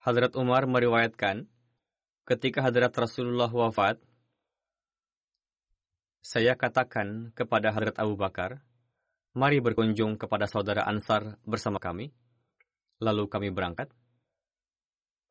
Hadrat 0.01 0.33
Umar 0.33 0.65
meriwayatkan, 0.65 1.45
ketika 2.25 2.65
Hadrat 2.65 2.95
Rasulullah 2.97 3.51
wafat, 3.51 4.01
saya 6.27 6.59
katakan 6.59 7.31
kepada 7.31 7.71
Hadrat 7.71 7.95
Abu 8.03 8.19
Bakar, 8.19 8.59
mari 9.31 9.63
berkunjung 9.63 10.19
kepada 10.19 10.43
saudara 10.43 10.83
Ansar 10.83 11.39
bersama 11.47 11.79
kami. 11.79 12.11
Lalu 12.99 13.31
kami 13.31 13.47
berangkat. 13.47 13.87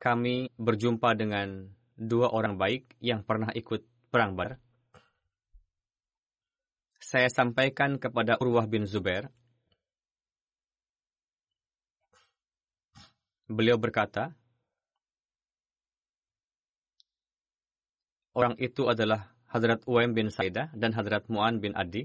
Kami 0.00 0.48
berjumpa 0.56 1.12
dengan 1.12 1.68
dua 2.00 2.32
orang 2.32 2.56
baik 2.56 2.96
yang 3.04 3.20
pernah 3.28 3.52
ikut 3.52 3.84
perang 4.08 4.32
Badar. 4.40 4.56
Saya 6.96 7.28
sampaikan 7.28 8.00
kepada 8.00 8.40
Urwah 8.40 8.64
bin 8.64 8.88
Zubair. 8.88 9.28
Beliau 13.52 13.76
berkata, 13.76 14.32
orang 18.32 18.56
itu 18.56 18.88
adalah 18.88 19.35
Hadrat 19.56 19.88
Uwaim 19.88 20.12
bin 20.12 20.28
Saidah 20.28 20.68
dan 20.76 20.92
Hadrat 20.92 21.32
Mu'an 21.32 21.64
bin 21.64 21.72
Adi. 21.72 22.04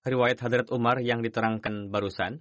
Riwayat 0.00 0.40
Hadrat 0.40 0.72
Umar 0.72 0.96
yang 1.04 1.20
diterangkan 1.20 1.92
barusan, 1.92 2.40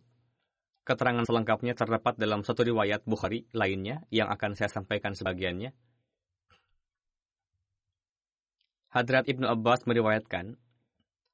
keterangan 0.88 1.28
selengkapnya 1.28 1.76
terdapat 1.76 2.16
dalam 2.16 2.48
satu 2.48 2.64
riwayat 2.64 3.04
Bukhari 3.04 3.52
lainnya 3.52 4.08
yang 4.16 4.32
akan 4.32 4.56
saya 4.56 4.72
sampaikan 4.72 5.12
sebagiannya. 5.12 5.76
Hadrat 8.96 9.28
Ibnu 9.28 9.44
Abbas 9.44 9.84
meriwayatkan, 9.92 10.56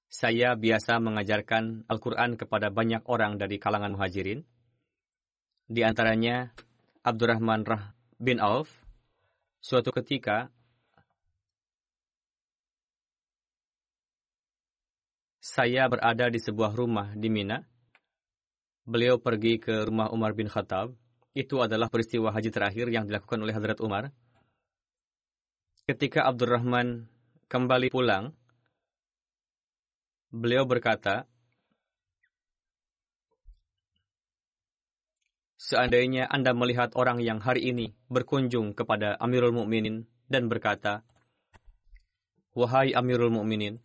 saya 0.09 0.57
biasa 0.57 0.97
mengajarkan 0.97 1.85
Al-Quran 1.85 2.41
kepada 2.41 2.73
banyak 2.73 3.05
orang 3.05 3.37
dari 3.37 3.61
kalangan 3.61 3.93
muhajirin. 3.93 4.41
Di 5.69 5.85
antaranya 5.85 6.49
Abdurrahman 7.05 7.61
Rah 7.69 7.93
bin 8.17 8.41
Auf, 8.41 8.84
Suatu 9.65 9.89
ketika, 9.89 10.45
saya 15.41 15.89
berada 15.89 16.29
di 16.29 16.37
sebuah 16.37 16.77
rumah 16.77 17.17
di 17.17 17.33
Mina. 17.33 17.65
Beliau 18.85 19.17
pergi 19.17 19.57
ke 19.57 19.89
rumah 19.89 20.13
Umar 20.13 20.37
bin 20.37 20.45
Khattab. 20.45 20.93
Itu 21.33 21.65
adalah 21.65 21.89
peristiwa 21.89 22.29
haji 22.29 22.53
terakhir 22.53 22.93
yang 22.93 23.09
dilakukan 23.09 23.41
oleh 23.41 23.57
Hadrat 23.57 23.81
Umar. 23.81 24.13
Ketika 25.89 26.29
Abdurrahman 26.29 27.09
kembali 27.49 27.89
pulang, 27.89 28.37
beliau 30.29 30.69
berkata, 30.69 31.25
Seandainya 35.65 36.29
Anda 36.29 36.53
melihat 36.53 36.93
orang 36.93 37.25
yang 37.25 37.41
hari 37.41 37.73
ini 37.73 37.97
berkunjung 38.13 38.77
kepada 38.77 39.17
Amirul 39.17 39.49
Mukminin 39.49 40.05
dan 40.29 40.45
berkata, 40.45 41.01
Wahai 42.53 42.93
Amirul 42.93 43.33
Mukminin, 43.33 43.81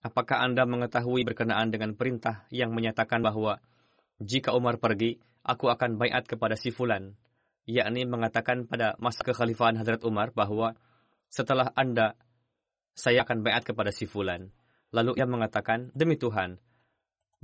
apakah 0.00 0.40
Anda 0.40 0.64
mengetahui 0.64 1.28
berkenaan 1.28 1.68
dengan 1.68 1.92
perintah 1.92 2.48
yang 2.48 2.72
menyatakan 2.72 3.20
bahwa 3.20 3.60
jika 4.16 4.56
Umar 4.56 4.80
pergi, 4.80 5.20
aku 5.44 5.68
akan 5.68 6.00
bayat 6.00 6.24
kepada 6.24 6.56
si 6.56 6.72
Fulan, 6.72 7.12
yakni 7.68 8.08
mengatakan 8.08 8.64
pada 8.64 8.96
masa 8.96 9.28
kekhalifahan 9.28 9.76
Hadrat 9.76 10.00
Umar 10.08 10.32
bahwa 10.32 10.72
setelah 11.28 11.68
Anda, 11.76 12.16
saya 12.96 13.28
akan 13.28 13.44
bayat 13.44 13.68
kepada 13.68 13.92
si 13.92 14.08
Fulan. 14.08 14.56
Lalu 14.88 15.20
ia 15.20 15.28
mengatakan, 15.28 15.92
demi 15.92 16.16
Tuhan, 16.16 16.56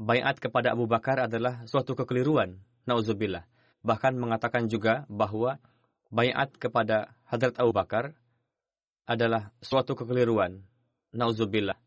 bayat 0.01 0.41
kepada 0.41 0.73
Abu 0.73 0.89
Bakar 0.89 1.29
adalah 1.29 1.69
suatu 1.69 1.93
kekeliruan 1.93 2.57
Nauzubillah. 2.91 3.47
Bahkan 3.87 4.19
mengatakan 4.19 4.67
juga 4.67 5.07
bahwa 5.07 5.63
bayat 6.11 6.59
kepada 6.59 7.15
Hadrat 7.31 7.55
Abu 7.63 7.71
Bakar 7.71 8.19
adalah 9.07 9.55
suatu 9.63 9.95
kekeliruan. 9.95 10.67
Nauzubillah. 11.15 11.79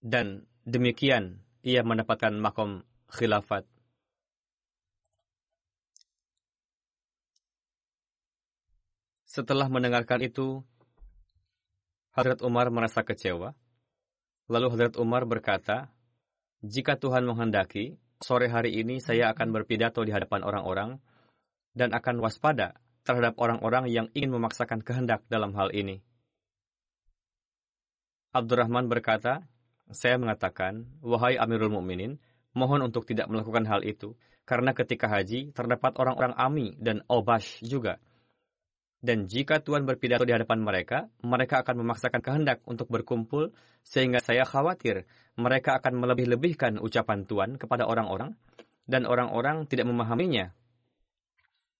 Dan 0.00 0.44
demikian 0.68 1.44
ia 1.64 1.80
mendapatkan 1.80 2.32
makom 2.36 2.84
khilafat. 3.08 3.64
Setelah 9.28 9.70
mendengarkan 9.70 10.24
itu, 10.26 10.64
Hadrat 12.10 12.42
Umar 12.42 12.72
merasa 12.74 13.06
kecewa. 13.06 13.54
Lalu 14.50 14.66
Hadrat 14.74 14.98
Umar 14.98 15.22
berkata, 15.22 15.92
jika 16.60 17.00
Tuhan 17.00 17.24
menghendaki, 17.24 17.96
sore 18.20 18.52
hari 18.52 18.76
ini 18.76 19.00
saya 19.00 19.32
akan 19.32 19.48
berpidato 19.48 20.04
di 20.04 20.12
hadapan 20.12 20.44
orang-orang 20.44 20.90
dan 21.72 21.96
akan 21.96 22.20
waspada 22.20 22.76
terhadap 23.00 23.40
orang-orang 23.40 23.88
yang 23.88 24.06
ingin 24.12 24.36
memaksakan 24.36 24.84
kehendak 24.84 25.24
dalam 25.32 25.56
hal 25.56 25.72
ini. 25.72 26.04
Abdurrahman 28.36 28.86
berkata, 28.86 29.42
saya 29.90 30.20
mengatakan, 30.20 30.86
wahai 31.02 31.40
Amirul 31.40 31.72
Mukminin, 31.72 32.20
mohon 32.54 32.86
untuk 32.86 33.08
tidak 33.08 33.26
melakukan 33.26 33.66
hal 33.66 33.82
itu, 33.82 34.14
karena 34.46 34.76
ketika 34.76 35.10
haji 35.10 35.50
terdapat 35.50 35.96
orang-orang 35.98 36.36
Ami 36.36 36.66
dan 36.78 37.02
Obash 37.08 37.64
juga 37.64 37.98
dan 39.00 39.32
jika 39.32 39.64
Tuhan 39.64 39.88
berpidato 39.88 40.28
di 40.28 40.36
hadapan 40.36 40.60
mereka, 40.60 41.08
mereka 41.24 41.64
akan 41.64 41.80
memaksakan 41.80 42.20
kehendak 42.20 42.60
untuk 42.68 42.92
berkumpul, 42.92 43.48
sehingga 43.80 44.20
saya 44.20 44.44
khawatir 44.44 45.08
mereka 45.40 45.80
akan 45.80 46.04
melebih-lebihkan 46.04 46.76
ucapan 46.76 47.24
Tuhan 47.24 47.56
kepada 47.56 47.88
orang-orang, 47.88 48.36
dan 48.84 49.08
orang-orang 49.08 49.64
tidak 49.64 49.88
memahaminya, 49.88 50.52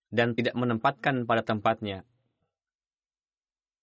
dan 0.09 0.33
tidak 0.33 0.57
menempatkan 0.57 1.29
pada 1.29 1.45
tempatnya. 1.45 2.09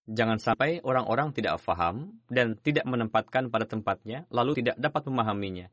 Jangan 0.10 0.42
sampai 0.42 0.82
orang-orang 0.82 1.36
tidak 1.36 1.62
faham 1.62 2.18
dan 2.32 2.58
tidak 2.58 2.90
menempatkan 2.90 3.54
pada 3.54 3.70
tempatnya, 3.70 4.26
lalu 4.34 4.58
tidak 4.58 4.82
dapat 4.82 5.04
memahaminya. 5.06 5.70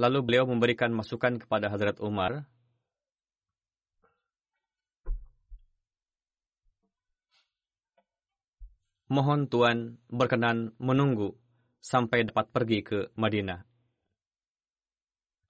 Lalu 0.00 0.18
beliau 0.24 0.48
memberikan 0.48 0.88
masukan 0.92 1.36
kepada 1.36 1.68
Hadrat 1.68 2.00
Umar. 2.00 2.48
Mohon 9.12 9.44
Tuan 9.52 9.78
berkenan 10.08 10.72
menunggu 10.80 11.36
sampai 11.84 12.24
dapat 12.24 12.48
pergi 12.48 12.80
ke 12.80 12.98
Madinah. 13.20 13.60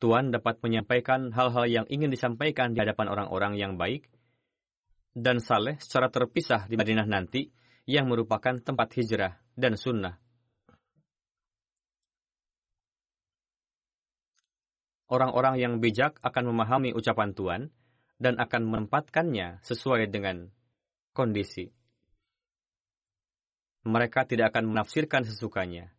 Tuan 0.02 0.35
dapat 0.35 0.59
menyampaikan 0.66 1.31
hal-hal 1.31 1.70
yang 1.70 1.87
ingin 1.87 2.11
disampaikan 2.11 2.74
di 2.74 2.83
hadapan 2.83 3.07
orang-orang 3.07 3.55
yang 3.55 3.78
baik 3.78 4.11
dan 5.14 5.38
saleh 5.38 5.78
secara 5.78 6.11
terpisah 6.11 6.66
di 6.66 6.74
Madinah 6.74 7.07
nanti 7.07 7.46
yang 7.87 8.11
merupakan 8.11 8.59
tempat 8.59 8.98
hijrah 8.98 9.38
dan 9.55 9.78
sunnah. 9.78 10.18
Orang-orang 15.12 15.61
yang 15.61 15.75
bijak 15.77 16.16
akan 16.25 16.48
memahami 16.48 16.96
ucapan 16.96 17.37
Tuhan 17.37 17.62
dan 18.16 18.40
akan 18.40 18.62
menempatkannya 18.64 19.61
sesuai 19.61 20.09
dengan 20.09 20.48
kondisi. 21.12 21.68
Mereka 23.85 24.25
tidak 24.25 24.57
akan 24.57 24.72
menafsirkan 24.72 25.29
sesukanya. 25.29 25.92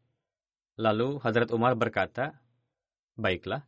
Lalu 0.82 1.22
Hazrat 1.22 1.54
Umar 1.54 1.78
berkata, 1.78 2.42
Baiklah, 3.14 3.62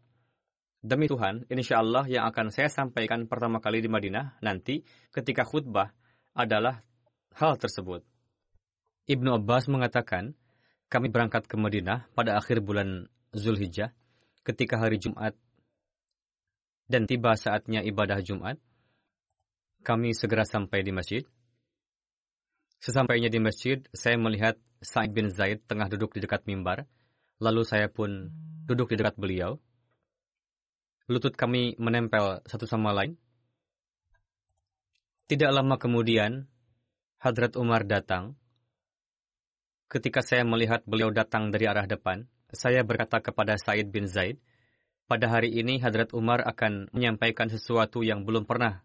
demi 0.82 1.06
Tuhan, 1.06 1.46
insya 1.54 1.78
Allah 1.78 2.10
yang 2.10 2.26
akan 2.26 2.50
saya 2.50 2.72
sampaikan 2.72 3.30
pertama 3.30 3.62
kali 3.62 3.86
di 3.86 3.92
Madinah 3.92 4.42
nanti 4.42 4.82
ketika 5.14 5.46
khutbah 5.46 5.94
adalah 6.34 6.82
hal 7.38 7.62
tersebut. 7.62 8.02
Ibnu 9.06 9.38
Abbas 9.38 9.70
mengatakan, 9.70 10.34
kami 10.90 11.14
berangkat 11.14 11.46
ke 11.46 11.54
Madinah 11.60 12.10
pada 12.18 12.42
akhir 12.42 12.66
bulan 12.66 13.06
Zulhijjah 13.36 13.94
ketika 14.46 14.78
hari 14.78 15.02
Jumat 15.02 15.34
dan 16.86 17.10
tiba 17.10 17.34
saatnya 17.34 17.82
ibadah 17.82 18.22
Jumat, 18.22 18.62
kami 19.82 20.14
segera 20.14 20.46
sampai 20.46 20.86
di 20.86 20.94
masjid. 20.94 21.26
Sesampainya 22.78 23.34
di 23.34 23.42
masjid, 23.42 23.82
saya 23.90 24.22
melihat 24.22 24.62
Sa'id 24.86 25.10
bin 25.10 25.34
Zaid 25.34 25.66
tengah 25.66 25.90
duduk 25.90 26.14
di 26.14 26.22
dekat 26.22 26.46
mimbar, 26.46 26.86
lalu 27.42 27.66
saya 27.66 27.90
pun 27.90 28.30
duduk 28.70 28.94
di 28.94 29.02
dekat 29.02 29.18
beliau. 29.18 29.58
Lutut 31.10 31.34
kami 31.34 31.74
menempel 31.82 32.46
satu 32.46 32.70
sama 32.70 32.94
lain. 32.94 33.18
Tidak 35.26 35.50
lama 35.50 35.82
kemudian, 35.82 36.46
Hadrat 37.18 37.58
Umar 37.58 37.86
datang. 37.90 38.38
Ketika 39.90 40.22
saya 40.22 40.46
melihat 40.46 40.86
beliau 40.86 41.10
datang 41.10 41.50
dari 41.50 41.66
arah 41.66 41.90
depan, 41.90 42.30
saya 42.54 42.86
berkata 42.86 43.24
kepada 43.24 43.58
Said 43.58 43.90
bin 43.90 44.06
Zaid, 44.06 44.38
pada 45.06 45.30
hari 45.30 45.54
ini 45.54 45.78
Hadrat 45.78 46.14
Umar 46.18 46.42
akan 46.46 46.90
menyampaikan 46.90 47.46
sesuatu 47.50 48.02
yang 48.02 48.26
belum 48.26 48.50
pernah 48.50 48.82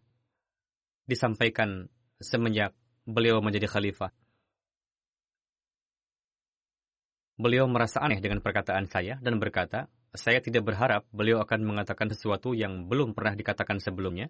disampaikan 1.09 1.89
semenjak 2.21 2.77
beliau 3.09 3.41
menjadi 3.41 3.67
khalifah. 3.67 4.13
Beliau 7.41 7.65
merasa 7.65 8.05
aneh 8.05 8.21
dengan 8.21 8.45
perkataan 8.45 8.85
saya 8.85 9.17
dan 9.25 9.41
berkata, 9.41 9.89
saya 10.13 10.45
tidak 10.45 10.69
berharap 10.69 11.09
beliau 11.09 11.41
akan 11.41 11.65
mengatakan 11.65 12.13
sesuatu 12.13 12.53
yang 12.53 12.85
belum 12.85 13.17
pernah 13.17 13.33
dikatakan 13.33 13.81
sebelumnya. 13.81 14.29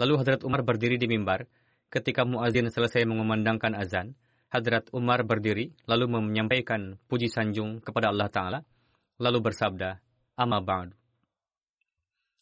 Lalu 0.00 0.24
Hadrat 0.24 0.42
Umar 0.48 0.64
berdiri 0.64 0.96
di 0.96 1.06
mimbar. 1.06 1.46
Ketika 1.92 2.26
muazin 2.26 2.72
selesai 2.72 3.06
mengumandangkan 3.06 3.76
azan, 3.76 4.18
Hadrat 4.54 4.86
Umar 4.94 5.26
berdiri 5.26 5.74
lalu 5.90 6.06
menyampaikan 6.14 6.94
puji 7.10 7.26
sanjung 7.26 7.82
kepada 7.82 8.14
Allah 8.14 8.30
Ta'ala, 8.30 8.60
lalu 9.18 9.50
bersabda, 9.50 9.98
Amma 10.38 10.62
ba'du. 10.62 10.94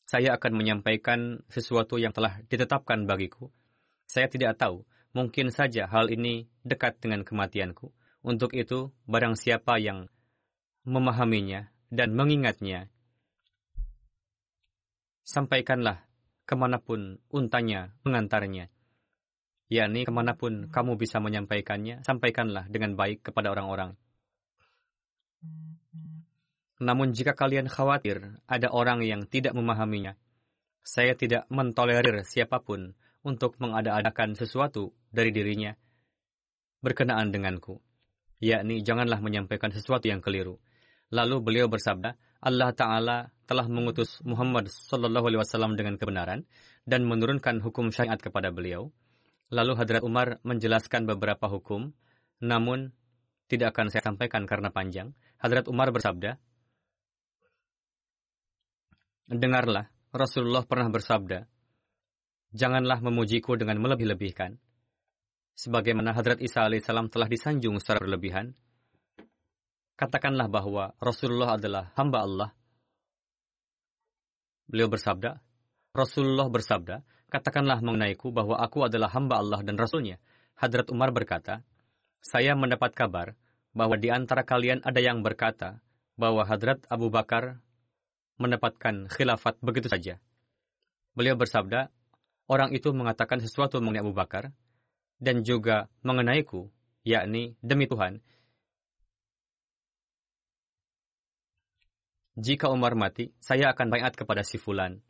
Saya 0.05 0.37
akan 0.37 0.53
menyampaikan 0.53 1.41
sesuatu 1.49 1.97
yang 1.97 2.13
telah 2.13 2.45
ditetapkan 2.53 3.09
bagiku. 3.09 3.49
Saya 4.05 4.29
tidak 4.29 4.61
tahu, 4.61 4.85
mungkin 5.17 5.49
saja 5.49 5.89
hal 5.89 6.13
ini 6.13 6.53
dekat 6.61 7.01
dengan 7.01 7.25
kematianku. 7.25 7.89
Untuk 8.21 8.53
itu, 8.53 8.93
barang 9.09 9.33
siapa 9.33 9.81
yang 9.81 10.13
memahaminya 10.85 11.73
dan 11.89 12.13
mengingatnya, 12.13 12.93
sampaikanlah 15.25 16.05
ke 16.45 16.53
mana 16.61 16.77
pun 16.77 17.25
untanya 17.33 17.97
mengantarnya 18.05 18.69
yakni 19.73 20.05
ke 20.05 20.13
mana 20.13 20.37
pun 20.37 20.69
kamu 20.69 21.01
bisa 21.01 21.17
menyampaikannya, 21.17 22.05
sampaikanlah 22.05 22.69
dengan 22.69 22.93
baik 22.93 23.25
kepada 23.25 23.49
orang-orang. 23.57 23.97
Namun 26.83 27.17
jika 27.17 27.33
kalian 27.33 27.73
khawatir 27.73 28.37
ada 28.45 28.69
orang 28.69 29.01
yang 29.01 29.25
tidak 29.25 29.57
memahaminya, 29.57 30.13
saya 30.85 31.17
tidak 31.17 31.49
mentolerir 31.49 32.21
siapa 32.29 32.61
pun 32.61 32.93
untuk 33.25 33.57
mengada-adakan 33.63 34.35
sesuatu 34.37 34.93
dari 35.09 35.33
dirinya 35.33 35.73
berkenaan 36.83 37.31
denganku, 37.31 37.79
yakni 38.43 38.83
janganlah 38.83 39.23
menyampaikan 39.23 39.71
sesuatu 39.71 40.11
yang 40.11 40.19
keliru. 40.19 40.59
Lalu 41.15 41.39
beliau 41.39 41.71
bersabda, 41.71 42.19
Allah 42.43 42.75
Ta'ala 42.75 43.31
telah 43.47 43.71
mengutus 43.71 44.19
Muhammad 44.27 44.67
Sallallahu 44.67 45.31
Alaihi 45.31 45.41
Wasallam 45.47 45.79
dengan 45.79 45.95
kebenaran, 45.95 46.43
dan 46.83 47.07
menurunkan 47.07 47.63
hukum 47.63 47.95
syariat 47.95 48.19
kepada 48.19 48.51
beliau. 48.51 48.91
Lalu 49.53 49.73
Hadrat 49.77 50.01
Umar 50.01 50.41
menjelaskan 50.49 51.05
beberapa 51.05 51.45
hukum, 51.45 51.93
namun 52.41 52.89
tidak 53.53 53.77
akan 53.77 53.93
saya 53.93 54.01
sampaikan 54.01 54.49
karena 54.49 54.73
panjang. 54.73 55.13
Hadrat 55.37 55.69
Umar 55.69 55.93
bersabda, 55.93 56.41
Dengarlah, 59.29 59.93
Rasulullah 60.09 60.65
pernah 60.65 60.89
bersabda, 60.89 61.45
Janganlah 62.53 63.05
memujiku 63.05 63.57
dengan 63.61 63.77
melebih-lebihkan. 63.81 64.57
Sebagaimana 65.53 66.17
Hadrat 66.17 66.41
Isa 66.41 66.65
alaihissalam 66.65 67.13
telah 67.13 67.29
disanjung 67.29 67.77
secara 67.77 68.01
berlebihan, 68.01 68.57
katakanlah 70.01 70.49
bahwa 70.49 70.97
Rasulullah 70.97 71.61
adalah 71.61 71.93
hamba 71.97 72.19
Allah. 72.25 72.51
Beliau 74.65 74.89
bersabda, 74.89 75.37
Rasulullah 75.93 76.49
bersabda, 76.49 77.05
katakanlah 77.33 77.81
mengenaiku 77.81 78.29
bahwa 78.29 78.61
aku 78.61 78.85
adalah 78.85 79.09
hamba 79.17 79.41
Allah 79.41 79.65
dan 79.65 79.81
Rasulnya. 79.81 80.21
Hadrat 80.61 80.93
Umar 80.93 81.17
berkata, 81.17 81.65
saya 82.21 82.53
mendapat 82.53 82.93
kabar 82.93 83.33
bahwa 83.73 83.97
di 83.97 84.13
antara 84.13 84.45
kalian 84.45 84.85
ada 84.85 85.01
yang 85.01 85.25
berkata 85.25 85.81
bahwa 86.21 86.45
Hadrat 86.45 86.85
Abu 86.93 87.09
Bakar 87.09 87.65
mendapatkan 88.37 89.09
khilafat 89.09 89.57
begitu 89.65 89.89
saja. 89.89 90.21
Beliau 91.17 91.41
bersabda, 91.41 91.89
orang 92.53 92.77
itu 92.77 92.93
mengatakan 92.93 93.41
sesuatu 93.41 93.81
mengenai 93.81 94.05
Abu 94.05 94.13
Bakar 94.13 94.53
dan 95.17 95.41
juga 95.41 95.89
mengenaiku, 96.05 96.69
yakni 97.01 97.57
demi 97.65 97.89
Tuhan, 97.89 98.21
jika 102.37 102.69
Umar 102.73 102.97
mati, 102.97 103.33
saya 103.41 103.73
akan 103.73 103.93
bayat 103.93 104.17
kepada 104.17 104.45
si 104.45 104.57
Fulan. 104.57 105.01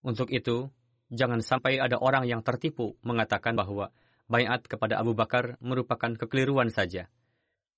Untuk 0.00 0.32
itu, 0.32 0.72
jangan 1.10 1.42
sampai 1.42 1.82
ada 1.82 1.98
orang 1.98 2.24
yang 2.30 2.40
tertipu 2.46 2.96
mengatakan 3.02 3.58
bahwa 3.58 3.90
bayat 4.30 4.64
kepada 4.70 5.02
Abu 5.02 5.12
Bakar 5.18 5.58
merupakan 5.60 6.14
kekeliruan 6.14 6.70
saja, 6.70 7.10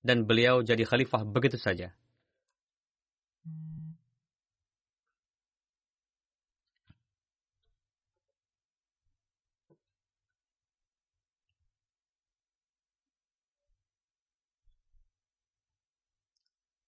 dan 0.04 0.28
beliau 0.28 0.60
jadi 0.60 0.84
khalifah 0.84 1.24
begitu 1.24 1.56
saja. 1.56 1.96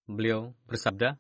Beliau 0.05 0.53
bersabda, 0.69 1.17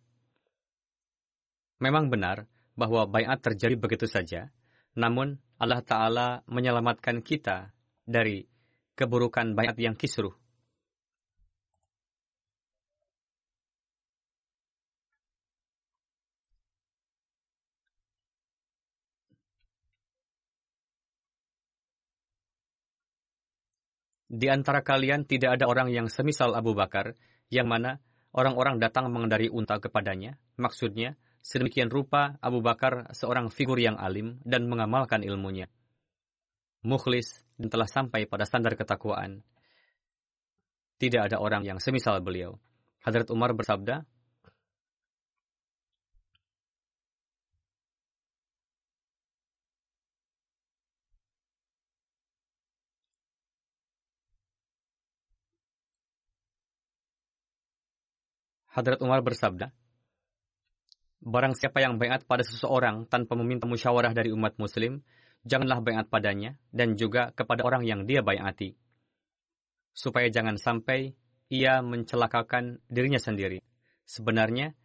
Memang 1.83 2.09
benar 2.09 2.47
bahwa 2.79 3.05
bayat 3.05 3.43
terjadi 3.43 3.77
begitu 3.77 4.07
saja, 4.07 4.49
namun 4.95 5.39
Allah 5.59 5.83
Ta'ala 5.83 6.43
menyelamatkan 6.51 7.23
kita 7.23 7.71
dari 8.07 8.47
keburukan 8.95 9.55
bayat 9.55 9.79
yang 9.79 9.95
kisruh. 9.99 10.35
Di 24.35 24.51
antara 24.51 24.83
kalian 24.83 25.23
tidak 25.31 25.63
ada 25.63 25.71
orang 25.71 25.95
yang 25.95 26.11
semisal 26.11 26.59
Abu 26.59 26.75
Bakar, 26.75 27.15
yang 27.55 27.71
mana 27.71 28.03
orang-orang 28.35 28.83
datang 28.83 29.07
mengendari 29.07 29.47
unta 29.47 29.79
kepadanya. 29.79 30.35
Maksudnya, 30.59 31.15
sedemikian 31.45 31.93
rupa 31.93 32.41
Abu 32.41 32.65
Bakar 32.65 33.13
seorang 33.13 33.53
figur 33.53 33.77
yang 33.77 34.01
alim 34.01 34.41
dan 34.49 34.65
mengamalkan 34.65 35.21
ilmunya. 35.21 35.69
Mukhlis 36.81 37.45
dan 37.61 37.69
telah 37.69 37.89
sampai 37.89 38.25
pada 38.25 38.49
standar 38.49 38.73
ketakwaan. 38.81 39.45
Tidak 40.97 41.21
ada 41.21 41.37
orang 41.37 41.69
yang 41.69 41.77
semisal 41.77 42.25
beliau. 42.25 42.57
Hadrat 43.05 43.29
Umar 43.29 43.53
bersabda, 43.53 44.09
Hadrat 58.75 58.99
Umar 59.07 59.23
bersabda, 59.23 59.71
Barang 61.25 61.57
siapa 61.57 61.81
yang 61.81 61.97
bayat 61.97 62.29
pada 62.29 62.45
seseorang 62.45 63.09
tanpa 63.09 63.33
meminta 63.33 63.65
musyawarah 63.65 64.13
dari 64.13 64.29
umat 64.29 64.61
muslim, 64.61 65.01
janganlah 65.49 65.81
bayat 65.81 66.13
padanya 66.13 66.61
dan 66.69 67.01
juga 67.01 67.33
kepada 67.33 67.65
orang 67.65 67.89
yang 67.89 68.05
dia 68.05 68.21
bayati. 68.21 68.77
Supaya 69.97 70.29
jangan 70.29 70.61
sampai 70.61 71.17
ia 71.49 71.81
mencelakakan 71.81 72.85
dirinya 72.93 73.17
sendiri. 73.17 73.65
Sebenarnya, 74.05 74.77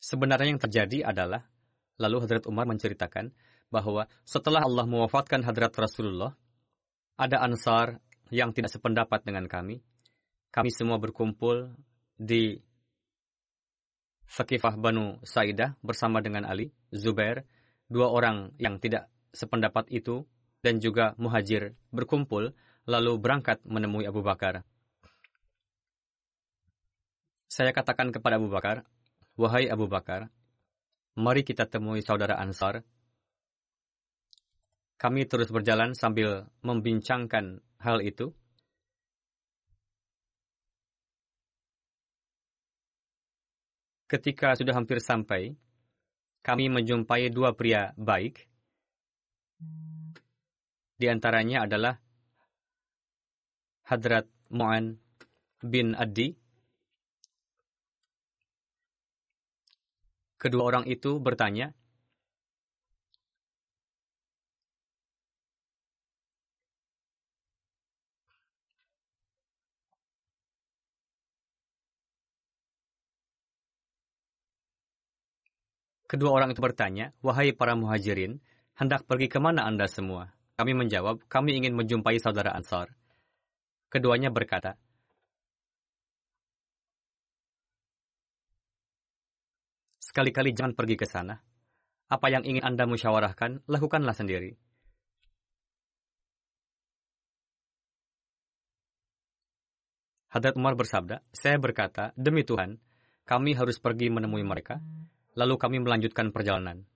Sebenarnya 0.00 0.50
yang 0.50 0.58
terjadi 0.58 0.98
adalah, 1.06 1.46
lalu 1.94 2.26
Hadrat 2.26 2.42
Umar 2.50 2.66
menceritakan, 2.66 3.30
bahwa 3.70 4.10
setelah 4.26 4.66
Allah 4.66 4.84
mewafatkan 4.84 5.46
hadrat 5.46 5.70
Rasulullah, 5.78 6.34
ada 7.14 7.40
ansar 7.46 8.02
yang 8.34 8.50
tidak 8.50 8.74
sependapat 8.74 9.22
dengan 9.22 9.46
kami. 9.46 9.80
Kami 10.50 10.70
semua 10.74 10.98
berkumpul 10.98 11.70
di 12.18 12.58
Fakifah 14.30 14.78
Banu 14.78 15.18
Saidah 15.22 15.78
bersama 15.82 16.22
dengan 16.22 16.46
Ali, 16.46 16.70
Zubair, 16.90 17.46
dua 17.86 18.10
orang 18.10 18.54
yang 18.58 18.78
tidak 18.82 19.10
sependapat 19.30 19.90
itu, 19.90 20.26
dan 20.62 20.78
juga 20.82 21.14
muhajir 21.18 21.74
berkumpul 21.90 22.52
lalu 22.86 23.12
berangkat 23.18 23.62
menemui 23.66 24.06
Abu 24.06 24.22
Bakar. 24.22 24.66
Saya 27.50 27.74
katakan 27.74 28.14
kepada 28.14 28.38
Abu 28.38 28.46
Bakar, 28.50 28.86
Wahai 29.34 29.66
Abu 29.66 29.90
Bakar, 29.90 30.30
mari 31.18 31.42
kita 31.42 31.66
temui 31.66 32.02
saudara 32.02 32.38
Ansar 32.38 32.86
kami 35.00 35.24
terus 35.24 35.48
berjalan 35.48 35.96
sambil 35.96 36.44
membincangkan 36.60 37.64
hal 37.80 38.04
itu. 38.04 38.36
Ketika 44.04 44.52
sudah 44.60 44.76
hampir 44.76 45.00
sampai, 45.00 45.56
kami 46.44 46.68
menjumpai 46.68 47.32
dua 47.32 47.56
pria 47.56 47.96
baik. 47.96 48.44
Di 51.00 51.08
antaranya 51.08 51.64
adalah 51.64 51.96
Hadrat 53.88 54.28
Mu'an 54.52 55.00
bin 55.64 55.96
Adi. 55.96 56.36
Kedua 60.36 60.62
orang 60.68 60.84
itu 60.84 61.16
bertanya, 61.16 61.72
Kedua 76.10 76.34
orang 76.34 76.50
itu 76.50 76.58
bertanya, 76.58 77.14
Wahai 77.22 77.54
para 77.54 77.78
muhajirin, 77.78 78.42
hendak 78.74 79.06
pergi 79.06 79.30
ke 79.30 79.38
mana 79.38 79.62
anda 79.62 79.86
semua? 79.86 80.34
Kami 80.58 80.74
menjawab, 80.74 81.22
kami 81.30 81.54
ingin 81.54 81.78
menjumpai 81.78 82.18
saudara 82.18 82.50
Ansar. 82.50 82.90
Keduanya 83.94 84.34
berkata, 84.34 84.74
Sekali-kali 90.02 90.50
jangan 90.50 90.74
pergi 90.74 90.98
ke 90.98 91.06
sana. 91.06 91.38
Apa 92.10 92.26
yang 92.26 92.42
ingin 92.42 92.66
Anda 92.66 92.90
musyawarahkan, 92.90 93.70
lakukanlah 93.70 94.10
sendiri. 94.10 94.58
Hadrat 100.34 100.58
Umar 100.58 100.74
bersabda, 100.74 101.22
saya 101.30 101.62
berkata, 101.62 102.10
demi 102.18 102.42
Tuhan, 102.42 102.82
kami 103.22 103.54
harus 103.54 103.78
pergi 103.78 104.10
menemui 104.10 104.42
mereka, 104.42 104.82
Lalu 105.38 105.54
kami 105.58 105.76
melanjutkan 105.82 106.34
perjalanan. 106.34 106.86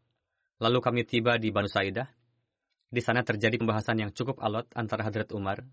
Lalu 0.59 0.79
kami 0.83 1.01
tiba 1.07 1.39
di 1.39 1.51
Banu 1.55 1.71
Saidah. 1.71 2.07
Di 2.95 3.03
sana 3.03 3.27
terjadi 3.27 3.59
pembahasan 3.59 3.99
yang 3.99 4.11
cukup 4.15 4.39
alot 4.39 4.71
antara 4.79 5.03
Hadrat 5.03 5.35
Umar, 5.35 5.67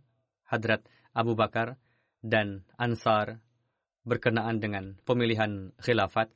Hadrat 0.49 0.81
Abu 1.13 1.37
Bakar, 1.37 1.77
dan 2.21 2.65
Ansar 2.81 3.41
berkenaan 4.05 4.57
dengan 4.57 4.97
pemilihan 5.05 5.73
khilafat. 5.77 6.33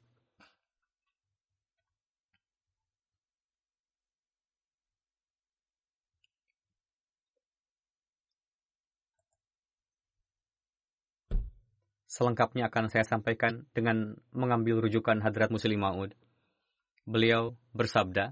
Selengkapnya 12.16 12.72
akan 12.72 12.88
saya 12.88 13.04
sampaikan 13.04 13.68
dengan 13.76 14.16
mengambil 14.32 14.80
rujukan 14.80 15.20
Hadrat 15.20 15.52
Muslim 15.52 15.84
Maud. 15.84 16.16
Beliau 17.04 17.60
bersabda, 17.76 18.32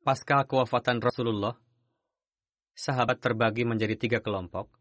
Pasca 0.00 0.48
kewafatan 0.48 1.04
Rasulullah, 1.04 1.60
sahabat 2.72 3.20
terbagi 3.20 3.68
menjadi 3.68 3.92
tiga 4.00 4.18
kelompok. 4.24 4.72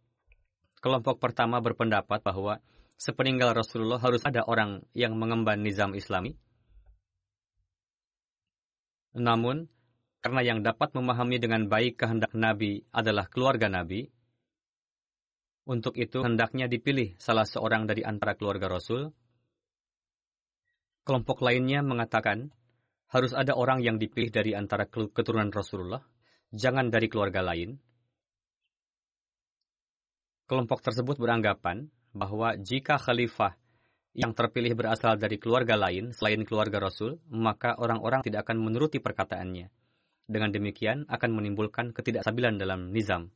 Kelompok 0.79 1.19
pertama 1.19 1.59
berpendapat 1.59 2.23
bahwa 2.23 2.63
sepeninggal 2.95 3.59
Rasulullah 3.59 3.99
harus 3.99 4.23
ada 4.23 4.47
orang 4.47 4.87
yang 4.95 5.19
mengemban 5.19 5.59
nizam 5.59 5.99
Islami. 5.99 6.39
Namun, 9.15 9.71
karena 10.19 10.41
yang 10.43 10.59
dapat 10.59 10.91
memahami 10.91 11.39
dengan 11.39 11.71
baik 11.71 12.03
kehendak 12.03 12.35
Nabi 12.35 12.83
adalah 12.91 13.31
keluarga 13.31 13.71
Nabi, 13.71 14.03
untuk 15.65 15.97
itu 15.97 16.21
hendaknya 16.21 16.69
dipilih 16.69 17.17
salah 17.17 17.47
seorang 17.47 17.89
dari 17.89 18.05
antara 18.05 18.37
keluarga 18.37 18.69
Rasul. 18.69 19.09
Kelompok 21.05 21.41
lainnya 21.41 21.81
mengatakan, 21.81 22.53
harus 23.09 23.33
ada 23.33 23.57
orang 23.57 23.81
yang 23.81 23.97
dipilih 23.97 24.29
dari 24.29 24.51
antara 24.53 24.85
keturunan 24.89 25.49
Rasulullah, 25.49 26.01
jangan 26.53 26.89
dari 26.93 27.09
keluarga 27.09 27.41
lain. 27.41 27.77
Kelompok 30.45 30.85
tersebut 30.85 31.17
beranggapan 31.17 31.89
bahwa 32.13 32.53
jika 32.61 33.01
khalifah 33.01 33.57
yang 34.15 34.31
terpilih 34.31 34.79
berasal 34.79 35.19
dari 35.19 35.35
keluarga 35.35 35.75
lain 35.75 36.15
selain 36.15 36.47
keluarga 36.47 36.79
Rasul, 36.79 37.19
maka 37.27 37.75
orang-orang 37.75 38.23
tidak 38.23 38.47
akan 38.47 38.63
menuruti 38.63 39.03
perkataannya. 39.03 39.67
Dengan 40.25 40.49
demikian 40.55 41.03
akan 41.11 41.29
menimbulkan 41.35 41.91
ketidakstabilan 41.91 42.55
dalam 42.55 42.95
nizam. 42.95 43.29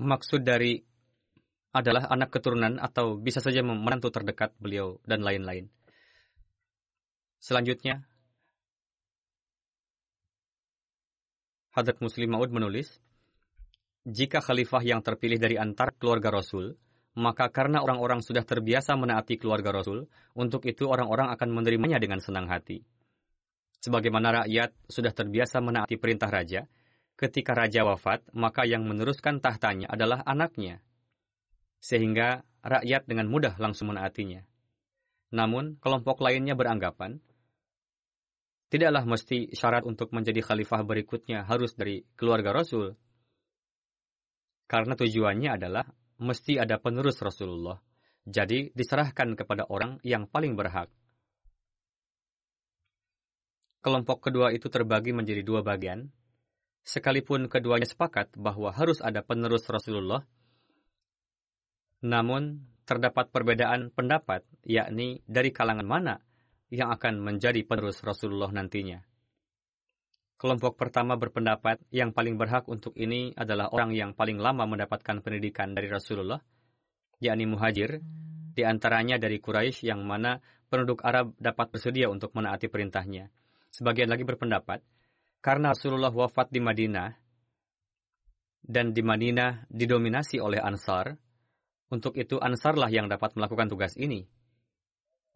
Maksud 0.00 0.42
dari 0.42 0.80
adalah 1.76 2.08
anak 2.08 2.32
keturunan 2.32 2.80
atau 2.80 3.20
bisa 3.20 3.44
saja 3.44 3.60
menantu 3.60 4.08
terdekat 4.08 4.56
beliau 4.56 4.98
dan 5.04 5.20
lain-lain. 5.20 5.68
Selanjutnya, 7.38 8.08
Hadrat 11.76 12.00
Muslim 12.00 12.32
Maud 12.32 12.54
menulis, 12.54 13.02
jika 14.06 14.40
khalifah 14.40 14.80
yang 14.86 15.02
terpilih 15.04 15.36
dari 15.36 15.60
antar 15.60 15.92
keluarga 15.98 16.30
Rasul, 16.30 16.78
maka 17.14 17.50
karena 17.50 17.82
orang-orang 17.82 18.22
sudah 18.22 18.42
terbiasa 18.42 18.98
menaati 18.98 19.38
keluarga 19.38 19.70
Rasul, 19.70 20.06
untuk 20.34 20.66
itu 20.66 20.90
orang-orang 20.90 21.30
akan 21.34 21.48
menerimanya 21.50 22.02
dengan 22.02 22.18
senang 22.18 22.50
hati. 22.50 22.82
Sebagaimana 23.82 24.44
rakyat 24.44 24.74
sudah 24.88 25.12
terbiasa 25.12 25.60
menaati 25.62 25.94
perintah 26.00 26.32
raja, 26.32 26.66
ketika 27.14 27.54
raja 27.54 27.86
wafat, 27.86 28.24
maka 28.34 28.66
yang 28.66 28.82
meneruskan 28.88 29.38
tahtanya 29.38 29.86
adalah 29.92 30.24
anaknya. 30.26 30.82
Sehingga 31.78 32.42
rakyat 32.64 33.06
dengan 33.06 33.28
mudah 33.28 33.54
langsung 33.60 33.92
menaatinya. 33.92 34.42
Namun, 35.36 35.76
kelompok 35.82 36.24
lainnya 36.24 36.56
beranggapan, 36.56 37.20
Tidaklah 38.74 39.06
mesti 39.06 39.54
syarat 39.54 39.86
untuk 39.86 40.10
menjadi 40.10 40.42
khalifah 40.42 40.82
berikutnya 40.82 41.46
harus 41.46 41.78
dari 41.78 42.02
keluarga 42.18 42.50
Rasul. 42.50 42.98
Karena 44.66 44.98
tujuannya 44.98 45.50
adalah 45.54 45.86
mesti 46.24 46.56
ada 46.56 46.80
penerus 46.80 47.20
Rasulullah. 47.20 47.76
Jadi 48.24 48.72
diserahkan 48.72 49.36
kepada 49.36 49.68
orang 49.68 50.00
yang 50.00 50.24
paling 50.24 50.56
berhak. 50.56 50.88
Kelompok 53.84 54.32
kedua 54.32 54.48
itu 54.56 54.72
terbagi 54.72 55.12
menjadi 55.12 55.44
dua 55.44 55.60
bagian. 55.60 56.08
Sekalipun 56.84 57.52
keduanya 57.52 57.84
sepakat 57.84 58.32
bahwa 58.36 58.72
harus 58.72 59.04
ada 59.04 59.20
penerus 59.20 59.68
Rasulullah, 59.68 60.24
namun 62.04 62.64
terdapat 62.84 63.32
perbedaan 63.32 63.88
pendapat, 63.92 64.44
yakni 64.64 65.24
dari 65.24 65.52
kalangan 65.52 65.88
mana 65.88 66.14
yang 66.68 66.92
akan 66.92 67.20
menjadi 67.20 67.64
penerus 67.64 68.04
Rasulullah 68.04 68.52
nantinya. 68.52 69.00
Kelompok 70.34 70.74
pertama 70.74 71.14
berpendapat 71.14 71.80
yang 71.94 72.10
paling 72.10 72.34
berhak 72.34 72.66
untuk 72.66 72.92
ini 72.98 73.30
adalah 73.38 73.70
orang 73.70 73.94
yang 73.94 74.12
paling 74.12 74.42
lama 74.42 74.66
mendapatkan 74.66 75.22
pendidikan 75.22 75.72
dari 75.72 75.86
Rasulullah, 75.86 76.42
yakni 77.22 77.46
muhajir, 77.46 78.02
di 78.54 78.62
antaranya 78.62 79.18
dari 79.18 79.38
Quraisy 79.42 79.90
yang 79.90 80.02
mana 80.06 80.38
penduduk 80.70 81.02
Arab 81.06 81.34
dapat 81.38 81.70
bersedia 81.70 82.10
untuk 82.10 82.34
menaati 82.34 82.66
perintahnya. 82.66 83.30
Sebagian 83.70 84.10
lagi 84.10 84.22
berpendapat, 84.22 84.82
karena 85.42 85.74
Rasulullah 85.74 86.10
wafat 86.14 86.50
di 86.50 86.62
Madinah, 86.62 87.10
dan 88.64 88.96
di 88.96 89.02
Madinah 89.04 89.68
didominasi 89.70 90.40
oleh 90.40 90.58
Ansar, 90.58 91.14
untuk 91.92 92.16
itu 92.16 92.40
Ansarlah 92.40 92.88
yang 92.90 93.06
dapat 93.06 93.36
melakukan 93.38 93.70
tugas 93.70 93.94
ini. 93.94 94.26